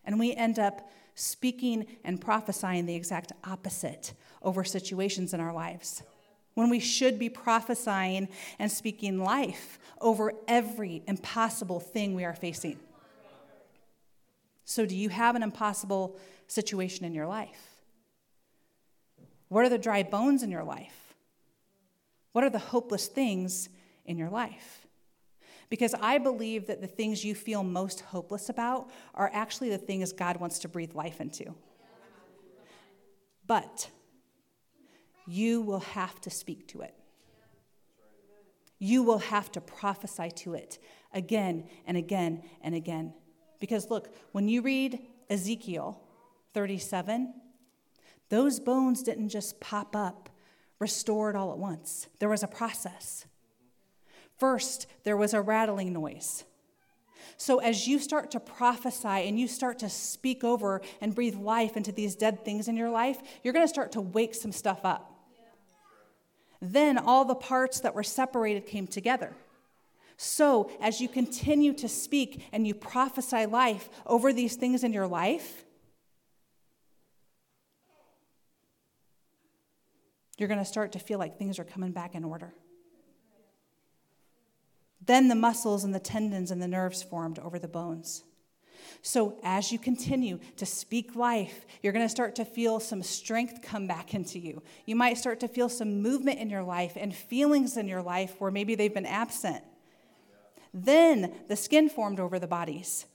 and 0.04 0.18
we 0.18 0.34
end 0.34 0.58
up 0.58 0.90
speaking 1.14 1.86
and 2.04 2.20
prophesying 2.20 2.84
the 2.84 2.94
exact 2.94 3.32
opposite 3.44 4.12
over 4.42 4.62
situations 4.62 5.32
in 5.32 5.40
our 5.40 5.54
lives 5.54 6.02
when 6.54 6.70
we 6.70 6.80
should 6.80 7.18
be 7.18 7.28
prophesying 7.28 8.28
and 8.58 8.70
speaking 8.70 9.18
life 9.18 9.78
over 10.00 10.32
every 10.48 11.02
impossible 11.06 11.80
thing 11.80 12.14
we 12.14 12.24
are 12.24 12.34
facing. 12.34 12.78
So, 14.64 14.86
do 14.86 14.96
you 14.96 15.08
have 15.08 15.34
an 15.34 15.42
impossible 15.42 16.16
situation 16.46 17.04
in 17.04 17.12
your 17.12 17.26
life? 17.26 17.80
What 19.48 19.64
are 19.64 19.68
the 19.68 19.78
dry 19.78 20.04
bones 20.04 20.42
in 20.42 20.50
your 20.50 20.62
life? 20.62 21.14
What 22.32 22.44
are 22.44 22.50
the 22.50 22.58
hopeless 22.58 23.08
things 23.08 23.68
in 24.04 24.16
your 24.16 24.30
life? 24.30 24.86
Because 25.68 25.94
I 26.00 26.18
believe 26.18 26.66
that 26.66 26.80
the 26.80 26.86
things 26.86 27.24
you 27.24 27.34
feel 27.34 27.62
most 27.62 28.00
hopeless 28.00 28.48
about 28.48 28.90
are 29.14 29.30
actually 29.32 29.70
the 29.70 29.78
things 29.78 30.12
God 30.12 30.38
wants 30.38 30.60
to 30.60 30.68
breathe 30.68 30.94
life 30.94 31.20
into. 31.20 31.54
But 33.46 33.88
you 35.26 35.61
will 35.61 35.80
have 35.80 36.20
to 36.22 36.30
speak 36.30 36.68
to 36.68 36.83
it. 36.83 36.94
You 38.78 39.02
will 39.02 39.18
have 39.18 39.52
to 39.52 39.61
prophesy 39.61 40.30
to 40.37 40.54
it 40.54 40.78
again 41.12 41.64
and 41.87 41.96
again 41.96 42.42
and 42.62 42.74
again. 42.74 43.12
Because 43.61 43.90
look, 43.90 44.14
when 44.33 44.48
you 44.48 44.62
read 44.62 45.00
Ezekiel 45.28 46.00
37, 46.54 47.35
those 48.30 48.59
bones 48.59 49.02
didn't 49.02 49.28
just 49.28 49.61
pop 49.61 49.94
up, 49.94 50.30
restored 50.78 51.37
all 51.37 51.52
at 51.52 51.59
once. 51.59 52.09
There 52.20 52.28
was 52.28 52.42
a 52.42 52.48
process. 52.48 53.26
First, 54.38 54.87
there 55.04 55.16
was 55.16 55.35
a 55.35 55.42
rattling 55.42 55.92
noise. 55.92 56.44
So, 57.37 57.59
as 57.59 57.87
you 57.87 57.98
start 57.98 58.30
to 58.33 58.40
prophesy 58.40 59.09
and 59.09 59.38
you 59.38 59.48
start 59.48 59.78
to 59.80 59.88
speak 59.88 60.44
over 60.44 60.80
and 61.00 61.14
breathe 61.14 61.37
life 61.37 61.76
into 61.76 61.92
these 61.92 62.16
dead 62.16 62.44
things 62.44 62.68
in 62.68 62.76
your 62.76 62.90
life, 62.90 63.18
you're 63.42 63.52
going 63.52 63.64
to 63.64 63.68
start 63.68 63.92
to 63.92 64.00
wake 64.00 64.35
some 64.35 64.52
stuff 64.52 64.80
up. 64.85 65.09
Then 66.60 66.98
all 66.98 67.24
the 67.24 67.34
parts 67.34 67.80
that 67.80 67.94
were 67.94 68.02
separated 68.02 68.66
came 68.66 68.86
together. 68.86 69.34
So, 70.16 70.70
as 70.82 71.00
you 71.00 71.08
continue 71.08 71.72
to 71.74 71.88
speak 71.88 72.46
and 72.52 72.66
you 72.66 72.74
prophesy 72.74 73.46
life 73.46 73.88
over 74.06 74.34
these 74.34 74.56
things 74.56 74.84
in 74.84 74.92
your 74.92 75.06
life, 75.06 75.64
you're 80.36 80.48
going 80.48 80.58
to 80.58 80.64
start 80.66 80.92
to 80.92 80.98
feel 80.98 81.18
like 81.18 81.38
things 81.38 81.58
are 81.58 81.64
coming 81.64 81.92
back 81.92 82.14
in 82.14 82.24
order. 82.24 82.52
Then 85.04 85.28
the 85.28 85.34
muscles 85.34 85.84
and 85.84 85.94
the 85.94 86.00
tendons 86.00 86.50
and 86.50 86.60
the 86.60 86.68
nerves 86.68 87.02
formed 87.02 87.38
over 87.38 87.58
the 87.58 87.68
bones. 87.68 88.22
So, 89.02 89.38
as 89.42 89.72
you 89.72 89.78
continue 89.78 90.38
to 90.56 90.66
speak 90.66 91.16
life, 91.16 91.66
you're 91.82 91.92
going 91.92 92.04
to 92.04 92.08
start 92.08 92.34
to 92.36 92.44
feel 92.44 92.80
some 92.80 93.02
strength 93.02 93.62
come 93.62 93.86
back 93.86 94.14
into 94.14 94.38
you. 94.38 94.62
You 94.86 94.96
might 94.96 95.18
start 95.18 95.40
to 95.40 95.48
feel 95.48 95.68
some 95.68 96.02
movement 96.02 96.38
in 96.38 96.50
your 96.50 96.62
life 96.62 96.92
and 96.96 97.14
feelings 97.14 97.76
in 97.76 97.88
your 97.88 98.02
life 98.02 98.34
where 98.38 98.50
maybe 98.50 98.74
they've 98.74 98.92
been 98.92 99.06
absent. 99.06 99.64
Then 100.72 101.34
the 101.48 101.56
skin 101.56 101.88
formed 101.88 102.20
over 102.20 102.38
the 102.38 102.46
bodies. 102.46 103.06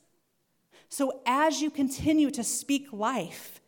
So, 0.89 1.21
as 1.25 1.61
you 1.61 1.69
continue 1.69 2.31
to 2.31 2.43
speak 2.43 2.91
life, 2.91 3.59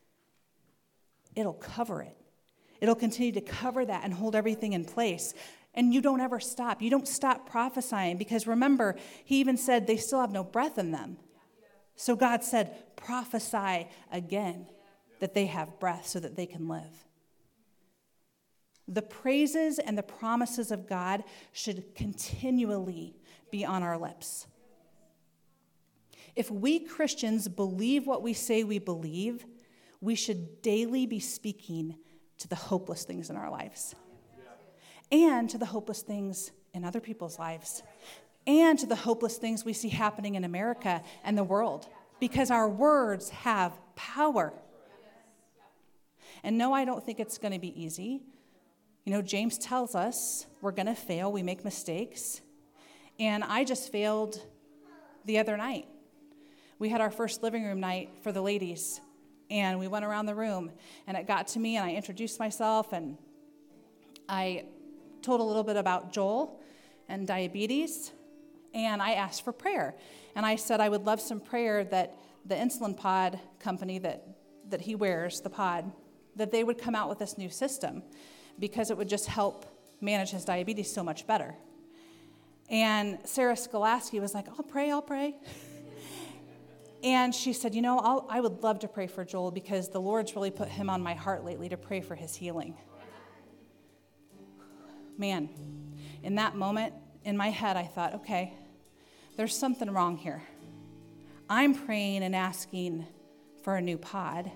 it'll 1.35 1.53
cover 1.53 2.01
it. 2.01 2.17
It'll 2.79 2.95
continue 2.95 3.31
to 3.33 3.41
cover 3.41 3.85
that 3.85 4.03
and 4.03 4.13
hold 4.13 4.35
everything 4.35 4.73
in 4.73 4.85
place. 4.85 5.33
And 5.73 5.93
you 5.93 6.01
don't 6.01 6.21
ever 6.21 6.39
stop. 6.39 6.81
You 6.81 6.89
don't 6.89 7.07
stop 7.07 7.49
prophesying 7.49 8.17
because 8.17 8.47
remember, 8.47 8.95
he 9.23 9.39
even 9.39 9.57
said 9.57 9.85
they 9.85 9.97
still 9.97 10.21
have 10.21 10.31
no 10.31 10.43
breath 10.43 10.77
in 10.77 10.91
them. 10.91 11.17
So 11.97 12.15
God 12.15 12.43
said, 12.43 12.95
prophesy 12.95 13.87
again 14.11 14.67
that 15.19 15.33
they 15.33 15.47
have 15.47 15.79
breath 15.79 16.07
so 16.07 16.19
that 16.19 16.35
they 16.35 16.45
can 16.45 16.67
live. 16.67 17.05
The 18.87 19.01
praises 19.01 19.79
and 19.79 19.97
the 19.97 20.03
promises 20.03 20.71
of 20.71 20.87
God 20.87 21.23
should 21.51 21.95
continually 21.95 23.17
be 23.51 23.65
on 23.65 23.83
our 23.83 23.97
lips. 23.97 24.45
If 26.35 26.51
we 26.51 26.79
Christians 26.79 27.47
believe 27.47 28.05
what 28.05 28.21
we 28.21 28.31
say 28.33 28.63
we 28.63 28.77
believe, 28.77 29.43
we 29.99 30.13
should 30.13 30.61
daily 30.61 31.07
be 31.07 31.19
speaking 31.19 31.97
to 32.37 32.47
the 32.47 32.55
hopeless 32.55 33.03
things 33.03 33.31
in 33.31 33.35
our 33.35 33.49
lives 33.49 33.95
and 35.11 35.49
to 35.49 35.57
the 35.57 35.65
hopeless 35.65 36.03
things 36.03 36.51
in 36.75 36.85
other 36.85 36.99
people's 36.99 37.39
lives 37.39 37.81
and 38.47 38.79
to 38.79 38.85
the 38.85 38.95
hopeless 38.95 39.37
things 39.37 39.65
we 39.65 39.73
see 39.73 39.89
happening 39.89 40.35
in 40.35 40.45
America 40.45 41.03
and 41.23 41.37
the 41.37 41.43
world 41.43 41.87
because 42.19 42.49
our 42.49 42.67
words 42.67 43.29
have 43.29 43.73
power. 43.95 44.53
And 46.43 46.57
no, 46.57 46.73
I 46.73 46.85
don't 46.85 47.05
think 47.05 47.19
it's 47.19 47.37
going 47.37 47.51
to 47.51 47.59
be 47.59 47.79
easy. 47.79 48.21
You 49.03 49.11
know, 49.11 49.21
James 49.21 49.57
tells 49.57 49.95
us 49.95 50.47
we're 50.61 50.71
going 50.71 50.87
to 50.87 50.95
fail, 50.95 51.31
we 51.31 51.43
make 51.43 51.63
mistakes. 51.63 52.41
And 53.19 53.43
I 53.43 53.63
just 53.63 53.91
failed 53.91 54.41
the 55.25 55.39
other 55.39 55.57
night. 55.57 55.87
We 56.79 56.89
had 56.89 57.01
our 57.01 57.11
first 57.11 57.43
living 57.43 57.65
room 57.65 57.79
night 57.79 58.09
for 58.21 58.31
the 58.31 58.41
ladies, 58.41 59.01
and 59.49 59.79
we 59.79 59.87
went 59.87 60.05
around 60.05 60.27
the 60.27 60.35
room, 60.35 60.71
and 61.07 61.17
it 61.17 61.25
got 61.25 61.47
to 61.49 61.59
me, 61.59 61.75
and 61.75 61.85
I 61.85 61.93
introduced 61.93 62.39
myself, 62.39 62.93
and 62.93 63.17
I 64.29 64.65
told 65.23 65.41
a 65.41 65.43
little 65.43 65.63
bit 65.63 65.75
about 65.75 66.13
Joel 66.13 66.59
and 67.09 67.25
diabetes, 67.25 68.11
and 68.73 69.01
I 69.01 69.13
asked 69.13 69.43
for 69.43 69.51
prayer. 69.51 69.95
And 70.35 70.45
I 70.45 70.55
said 70.55 70.79
I 70.79 70.89
would 70.89 71.05
love 71.05 71.19
some 71.19 71.39
prayer 71.39 71.83
that 71.85 72.17
the 72.45 72.55
insulin 72.55 72.95
pod 72.95 73.39
company 73.59 73.99
that, 73.99 74.27
that 74.69 74.81
he 74.81 74.95
wears, 74.95 75.41
the 75.41 75.49
pod, 75.49 75.91
that 76.35 76.51
they 76.51 76.63
would 76.63 76.77
come 76.77 76.95
out 76.95 77.09
with 77.09 77.19
this 77.19 77.37
new 77.37 77.49
system 77.49 78.03
because 78.59 78.91
it 78.91 78.97
would 78.97 79.09
just 79.09 79.27
help 79.27 79.65
manage 80.01 80.31
his 80.31 80.45
diabetes 80.45 80.91
so 80.91 81.03
much 81.03 81.25
better. 81.27 81.55
And 82.69 83.19
Sarah 83.23 83.55
Skolaski 83.55 84.19
was 84.19 84.33
like, 84.33 84.47
I'll 84.49 84.63
pray, 84.63 84.91
I'll 84.91 85.01
pray. 85.01 85.35
and 87.03 87.33
she 87.33 87.53
said, 87.53 87.73
You 87.73 87.81
know, 87.81 87.99
I'll, 87.99 88.27
I 88.29 88.41
would 88.41 88.61
love 88.61 88.79
to 88.79 88.87
pray 88.87 89.07
for 89.07 89.23
Joel 89.23 89.51
because 89.51 89.89
the 89.89 90.01
Lord's 90.01 90.35
really 90.35 90.51
put 90.51 90.67
him 90.67 90.89
on 90.89 91.01
my 91.01 91.13
heart 91.13 91.45
lately 91.45 91.69
to 91.69 91.77
pray 91.77 92.01
for 92.01 92.15
his 92.15 92.35
healing. 92.35 92.75
Man, 95.17 95.49
in 96.23 96.35
that 96.35 96.55
moment, 96.55 96.93
in 97.27 97.35
my 97.35 97.49
head, 97.49 97.75
I 97.75 97.83
thought, 97.83 98.15
okay, 98.15 98.53
there's 99.35 99.53
something 99.53 99.91
wrong 99.91 100.15
here. 100.15 100.41
I'm 101.49 101.75
praying 101.75 102.23
and 102.23 102.33
asking 102.33 103.05
for 103.63 103.75
a 103.75 103.81
new 103.81 103.97
pod, 103.97 104.49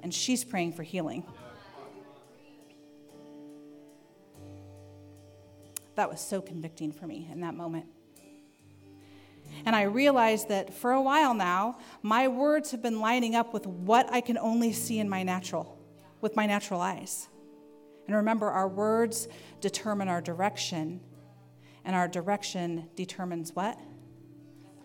and 0.00 0.14
she's 0.14 0.44
praying 0.44 0.74
for 0.74 0.84
healing. 0.84 1.24
That 5.96 6.08
was 6.08 6.20
so 6.20 6.40
convicting 6.40 6.92
for 6.92 7.08
me 7.08 7.28
in 7.32 7.40
that 7.40 7.54
moment. 7.54 7.86
And 9.66 9.74
I 9.74 9.82
realized 9.82 10.50
that 10.50 10.72
for 10.72 10.92
a 10.92 11.02
while 11.02 11.34
now, 11.34 11.78
my 12.02 12.28
words 12.28 12.70
have 12.70 12.80
been 12.80 13.00
lining 13.00 13.34
up 13.34 13.52
with 13.52 13.66
what 13.66 14.08
I 14.12 14.20
can 14.20 14.38
only 14.38 14.72
see 14.72 15.00
in 15.00 15.08
my 15.08 15.24
natural, 15.24 15.76
with 16.20 16.36
my 16.36 16.46
natural 16.46 16.80
eyes. 16.80 17.28
And 18.12 18.18
remember, 18.18 18.50
our 18.50 18.68
words 18.68 19.26
determine 19.62 20.08
our 20.08 20.20
direction, 20.20 21.00
and 21.82 21.96
our 21.96 22.06
direction 22.06 22.90
determines 22.94 23.56
what? 23.56 23.80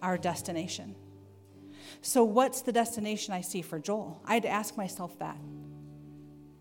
Our 0.02 0.18
destination. 0.18 0.96
So, 2.02 2.24
what's 2.24 2.62
the 2.62 2.72
destination 2.72 3.34
I 3.34 3.42
see 3.42 3.62
for 3.62 3.80
Joel? 3.80 4.22
I 4.24 4.36
had 4.36 4.44
to 4.44 4.50
ask 4.50 4.78
myself 4.78 5.20
that. 5.20 5.36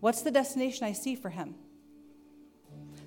What's 0.01 0.23
the 0.23 0.31
destination 0.31 0.85
I 0.85 0.91
see 0.91 1.15
for 1.15 1.29
him? 1.29 1.55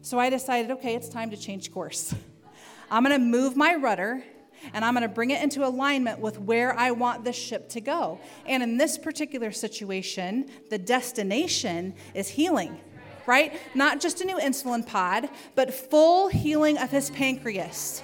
So 0.00 0.18
I 0.18 0.30
decided, 0.30 0.70
okay, 0.70 0.94
it's 0.94 1.10
time 1.10 1.28
to 1.28 1.36
change 1.36 1.70
course. 1.70 2.14
I'm 2.90 3.04
going 3.04 3.14
to 3.14 3.22
move 3.22 3.58
my 3.58 3.74
rudder 3.74 4.24
and 4.72 4.84
I'm 4.84 4.94
going 4.94 5.02
to 5.02 5.14
bring 5.14 5.30
it 5.30 5.42
into 5.42 5.66
alignment 5.66 6.20
with 6.20 6.38
where 6.38 6.76
I 6.78 6.90
want 6.90 7.24
the 7.24 7.32
ship 7.32 7.68
to 7.70 7.80
go. 7.80 8.20
And 8.46 8.62
in 8.62 8.76
this 8.76 8.98
particular 8.98 9.52
situation, 9.52 10.50
the 10.68 10.78
destination 10.78 11.94
is 12.14 12.28
healing, 12.28 12.78
right? 13.26 13.58
Not 13.74 14.00
just 14.00 14.20
a 14.20 14.24
new 14.24 14.38
insulin 14.38 14.86
pod, 14.86 15.28
but 15.54 15.72
full 15.72 16.28
healing 16.28 16.78
of 16.78 16.90
his 16.90 17.10
pancreas. 17.10 18.02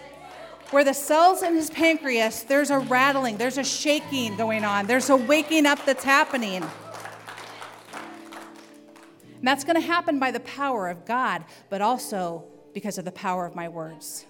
Where 0.71 0.85
the 0.85 0.95
cells 0.95 1.43
in 1.43 1.55
his 1.55 1.71
pancreas, 1.71 2.43
there's 2.43 2.71
a 2.71 2.79
rattling, 2.81 3.37
there's 3.37 3.59
a 3.59 3.65
shaking 3.65 4.37
going 4.37 4.65
on, 4.65 4.87
there's 4.87 5.11
a 5.11 5.17
waking 5.17 5.65
up 5.65 5.85
that's 5.85 6.03
happening. 6.03 6.65
And 9.39 9.47
that's 9.47 9.65
going 9.65 9.77
to 9.77 9.87
happen 9.87 10.19
by 10.19 10.33
the 10.33 10.41
power 10.41 10.89
of 10.89 11.05
God, 11.05 11.45
but 11.71 11.81
also 11.81 12.45
because 12.75 12.99
of 12.99 13.05
the 13.05 13.13
power 13.13 13.47
of 13.47 13.55
my 13.55 13.69
words. 13.69 14.27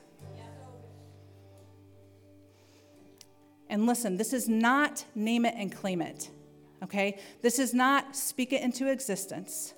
And 3.68 3.86
listen, 3.86 4.16
this 4.16 4.32
is 4.32 4.48
not 4.48 5.04
name 5.14 5.44
it 5.44 5.54
and 5.56 5.74
claim 5.74 6.00
it, 6.00 6.30
okay? 6.82 7.18
This 7.42 7.58
is 7.58 7.74
not 7.74 8.14
speak 8.14 8.52
it 8.52 8.62
into 8.62 8.90
existence. 8.90 9.74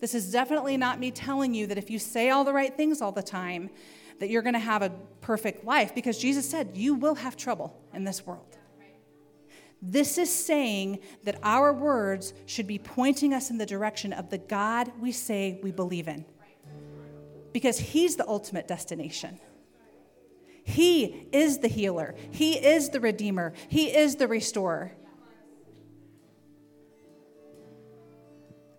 This 0.00 0.14
is 0.14 0.32
definitely 0.32 0.76
not 0.76 0.98
me 0.98 1.10
telling 1.10 1.54
you 1.54 1.66
that 1.66 1.78
if 1.78 1.90
you 1.90 1.98
say 1.98 2.30
all 2.30 2.44
the 2.44 2.52
right 2.52 2.74
things 2.74 3.02
all 3.02 3.12
the 3.12 3.22
time, 3.22 3.70
that 4.18 4.30
you're 4.30 4.42
going 4.42 4.54
to 4.54 4.58
have 4.58 4.82
a 4.82 4.90
perfect 5.20 5.64
life 5.64 5.94
because 5.94 6.18
Jesus 6.18 6.48
said 6.48 6.70
you 6.74 6.94
will 6.94 7.14
have 7.14 7.36
trouble 7.36 7.78
in 7.92 8.04
this 8.04 8.26
world. 8.26 8.56
This 9.82 10.18
is 10.18 10.32
saying 10.32 11.00
that 11.24 11.38
our 11.42 11.72
words 11.72 12.34
should 12.44 12.66
be 12.66 12.78
pointing 12.78 13.32
us 13.32 13.50
in 13.50 13.56
the 13.56 13.64
direction 13.64 14.12
of 14.12 14.28
the 14.28 14.36
God 14.36 14.92
we 15.00 15.10
say 15.10 15.58
we 15.62 15.72
believe 15.72 16.06
in. 16.06 16.24
Because 17.52 17.78
He's 17.78 18.16
the 18.16 18.28
ultimate 18.28 18.68
destination. 18.68 19.40
He 20.64 21.26
is 21.32 21.58
the 21.58 21.68
healer, 21.68 22.14
He 22.30 22.54
is 22.54 22.90
the 22.90 23.00
redeemer, 23.00 23.54
He 23.68 23.86
is 23.86 24.16
the 24.16 24.28
restorer. 24.28 24.92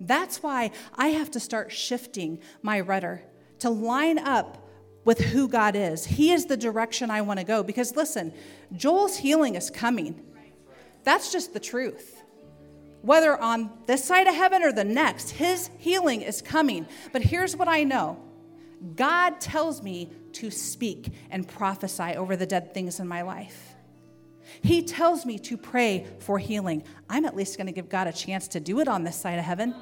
That's 0.02 0.42
why 0.42 0.72
I 0.96 1.10
have 1.10 1.30
to 1.32 1.40
start 1.40 1.72
shifting 1.72 2.40
my 2.62 2.80
rudder 2.80 3.22
to 3.60 3.70
line 3.70 4.18
up 4.18 4.68
with 5.06 5.20
who 5.20 5.48
God 5.48 5.76
is. 5.76 6.06
He 6.06 6.32
is 6.32 6.46
the 6.46 6.58
direction 6.58 7.12
I 7.12 7.22
want 7.22 7.40
to 7.40 7.46
go. 7.46 7.64
Because 7.64 7.96
listen, 7.96 8.34
Joel's 8.76 9.18
healing 9.18 9.56
is 9.56 9.70
coming. 9.70 10.20
That's 11.04 11.32
just 11.32 11.54
the 11.54 11.60
truth. 11.60 12.24
Whether 13.02 13.40
on 13.40 13.72
this 13.88 14.04
side 14.04 14.28
of 14.28 14.36
heaven 14.36 14.64
or 14.64 14.72
the 14.72 14.84
next, 14.84 15.32
his 15.32 15.70
healing 15.78 16.22
is 16.22 16.42
coming. 16.42 16.88
But 17.12 17.22
here's 17.22 17.56
what 17.56 17.68
I 17.68 17.84
know 17.84 18.20
God 18.96 19.40
tells 19.40 19.84
me 19.84 20.12
to 20.34 20.50
speak 20.50 21.10
and 21.30 21.48
prophesy 21.48 22.16
over 22.16 22.36
the 22.36 22.46
dead 22.48 22.74
things 22.74 23.00
in 23.00 23.08
my 23.08 23.22
life. 23.22 23.71
He 24.62 24.84
tells 24.84 25.26
me 25.26 25.40
to 25.40 25.58
pray 25.58 26.08
for 26.20 26.38
healing. 26.38 26.84
I'm 27.10 27.26
at 27.26 27.36
least 27.36 27.58
going 27.58 27.68
to 27.68 27.74
give 27.74 27.90
God 27.90 28.08
a 28.08 28.14
chance 28.14 28.48
to 28.50 28.60
do 28.60 28.80
it 28.80 28.88
on 28.88 29.04
this 29.04 29.16
side 29.16 29.40
of 29.40 29.46
heaven. 29.46 29.76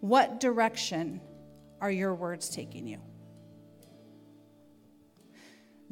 What 0.00 0.40
direction 0.40 1.20
are 1.80 1.90
your 1.90 2.14
words 2.14 2.48
taking 2.48 2.86
you? 2.86 2.98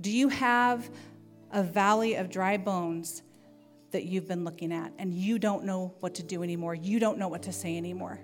Do 0.01 0.11
you 0.11 0.29
have 0.29 0.91
a 1.53 1.63
valley 1.63 2.15
of 2.15 2.31
dry 2.31 2.57
bones 2.57 3.23
that 3.91 4.05
you've 4.05 4.27
been 4.27 4.45
looking 4.45 4.73
at 4.73 4.93
and 4.99 5.13
you 5.13 5.39
don't 5.39 5.65
know 5.65 5.95
what 6.01 6.15
to 6.17 6.23
do 6.23 6.43
anymore? 6.43 6.75
You 6.75 6.99
don't 6.99 7.19
know 7.19 7.29
what 7.29 7.43
to 7.43 7.53
say 7.53 7.77
anymore? 7.77 8.21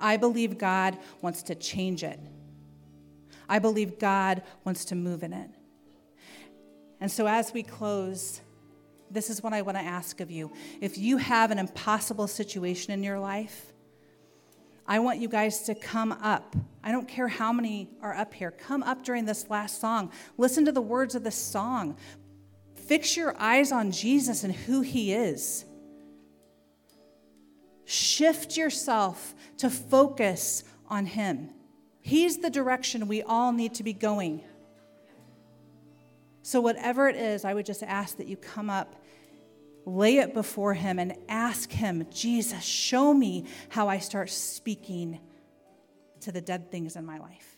I 0.00 0.16
believe 0.16 0.58
God 0.58 0.98
wants 1.20 1.42
to 1.44 1.54
change 1.54 2.02
it. 2.02 2.18
I 3.50 3.58
believe 3.58 3.98
God 3.98 4.42
wants 4.64 4.86
to 4.86 4.94
move 4.94 5.24
in 5.24 5.32
it. 5.32 5.50
And 7.00 7.10
so, 7.10 7.26
as 7.26 7.52
we 7.52 7.64
close, 7.64 8.40
this 9.10 9.28
is 9.28 9.42
what 9.42 9.52
I 9.52 9.62
want 9.62 9.76
to 9.76 9.82
ask 9.82 10.20
of 10.20 10.30
you. 10.30 10.52
If 10.80 10.96
you 10.96 11.16
have 11.16 11.50
an 11.50 11.58
impossible 11.58 12.28
situation 12.28 12.92
in 12.92 13.02
your 13.02 13.18
life, 13.18 13.72
I 14.86 15.00
want 15.00 15.18
you 15.18 15.28
guys 15.28 15.62
to 15.62 15.74
come 15.74 16.12
up. 16.12 16.54
I 16.84 16.92
don't 16.92 17.08
care 17.08 17.26
how 17.26 17.52
many 17.52 17.90
are 18.00 18.14
up 18.14 18.32
here. 18.32 18.52
Come 18.52 18.84
up 18.84 19.04
during 19.04 19.24
this 19.24 19.50
last 19.50 19.80
song. 19.80 20.12
Listen 20.38 20.64
to 20.66 20.72
the 20.72 20.80
words 20.80 21.16
of 21.16 21.24
this 21.24 21.34
song. 21.34 21.96
Fix 22.86 23.16
your 23.16 23.36
eyes 23.36 23.72
on 23.72 23.90
Jesus 23.90 24.44
and 24.44 24.54
who 24.54 24.80
he 24.80 25.12
is. 25.12 25.64
Shift 27.84 28.56
yourself 28.56 29.34
to 29.58 29.70
focus 29.70 30.62
on 30.88 31.06
him. 31.06 31.50
He's 32.00 32.38
the 32.38 32.50
direction 32.50 33.08
we 33.08 33.22
all 33.22 33.52
need 33.52 33.74
to 33.74 33.82
be 33.82 33.92
going. 33.92 34.42
So, 36.42 36.60
whatever 36.60 37.08
it 37.08 37.16
is, 37.16 37.44
I 37.44 37.54
would 37.54 37.66
just 37.66 37.82
ask 37.82 38.16
that 38.16 38.26
you 38.26 38.36
come 38.36 38.70
up 38.70 38.96
lay 39.86 40.18
it 40.18 40.34
before 40.34 40.74
Him 40.74 40.98
and 40.98 41.16
ask 41.28 41.70
Him, 41.70 42.06
Jesus, 42.10 42.62
show 42.62 43.12
me 43.12 43.46
how 43.68 43.88
I 43.88 43.98
start 43.98 44.30
speaking 44.30 45.20
to 46.20 46.32
the 46.32 46.40
dead 46.40 46.70
things 46.70 46.96
in 46.96 47.04
my 47.04 47.18
life. 47.18 47.49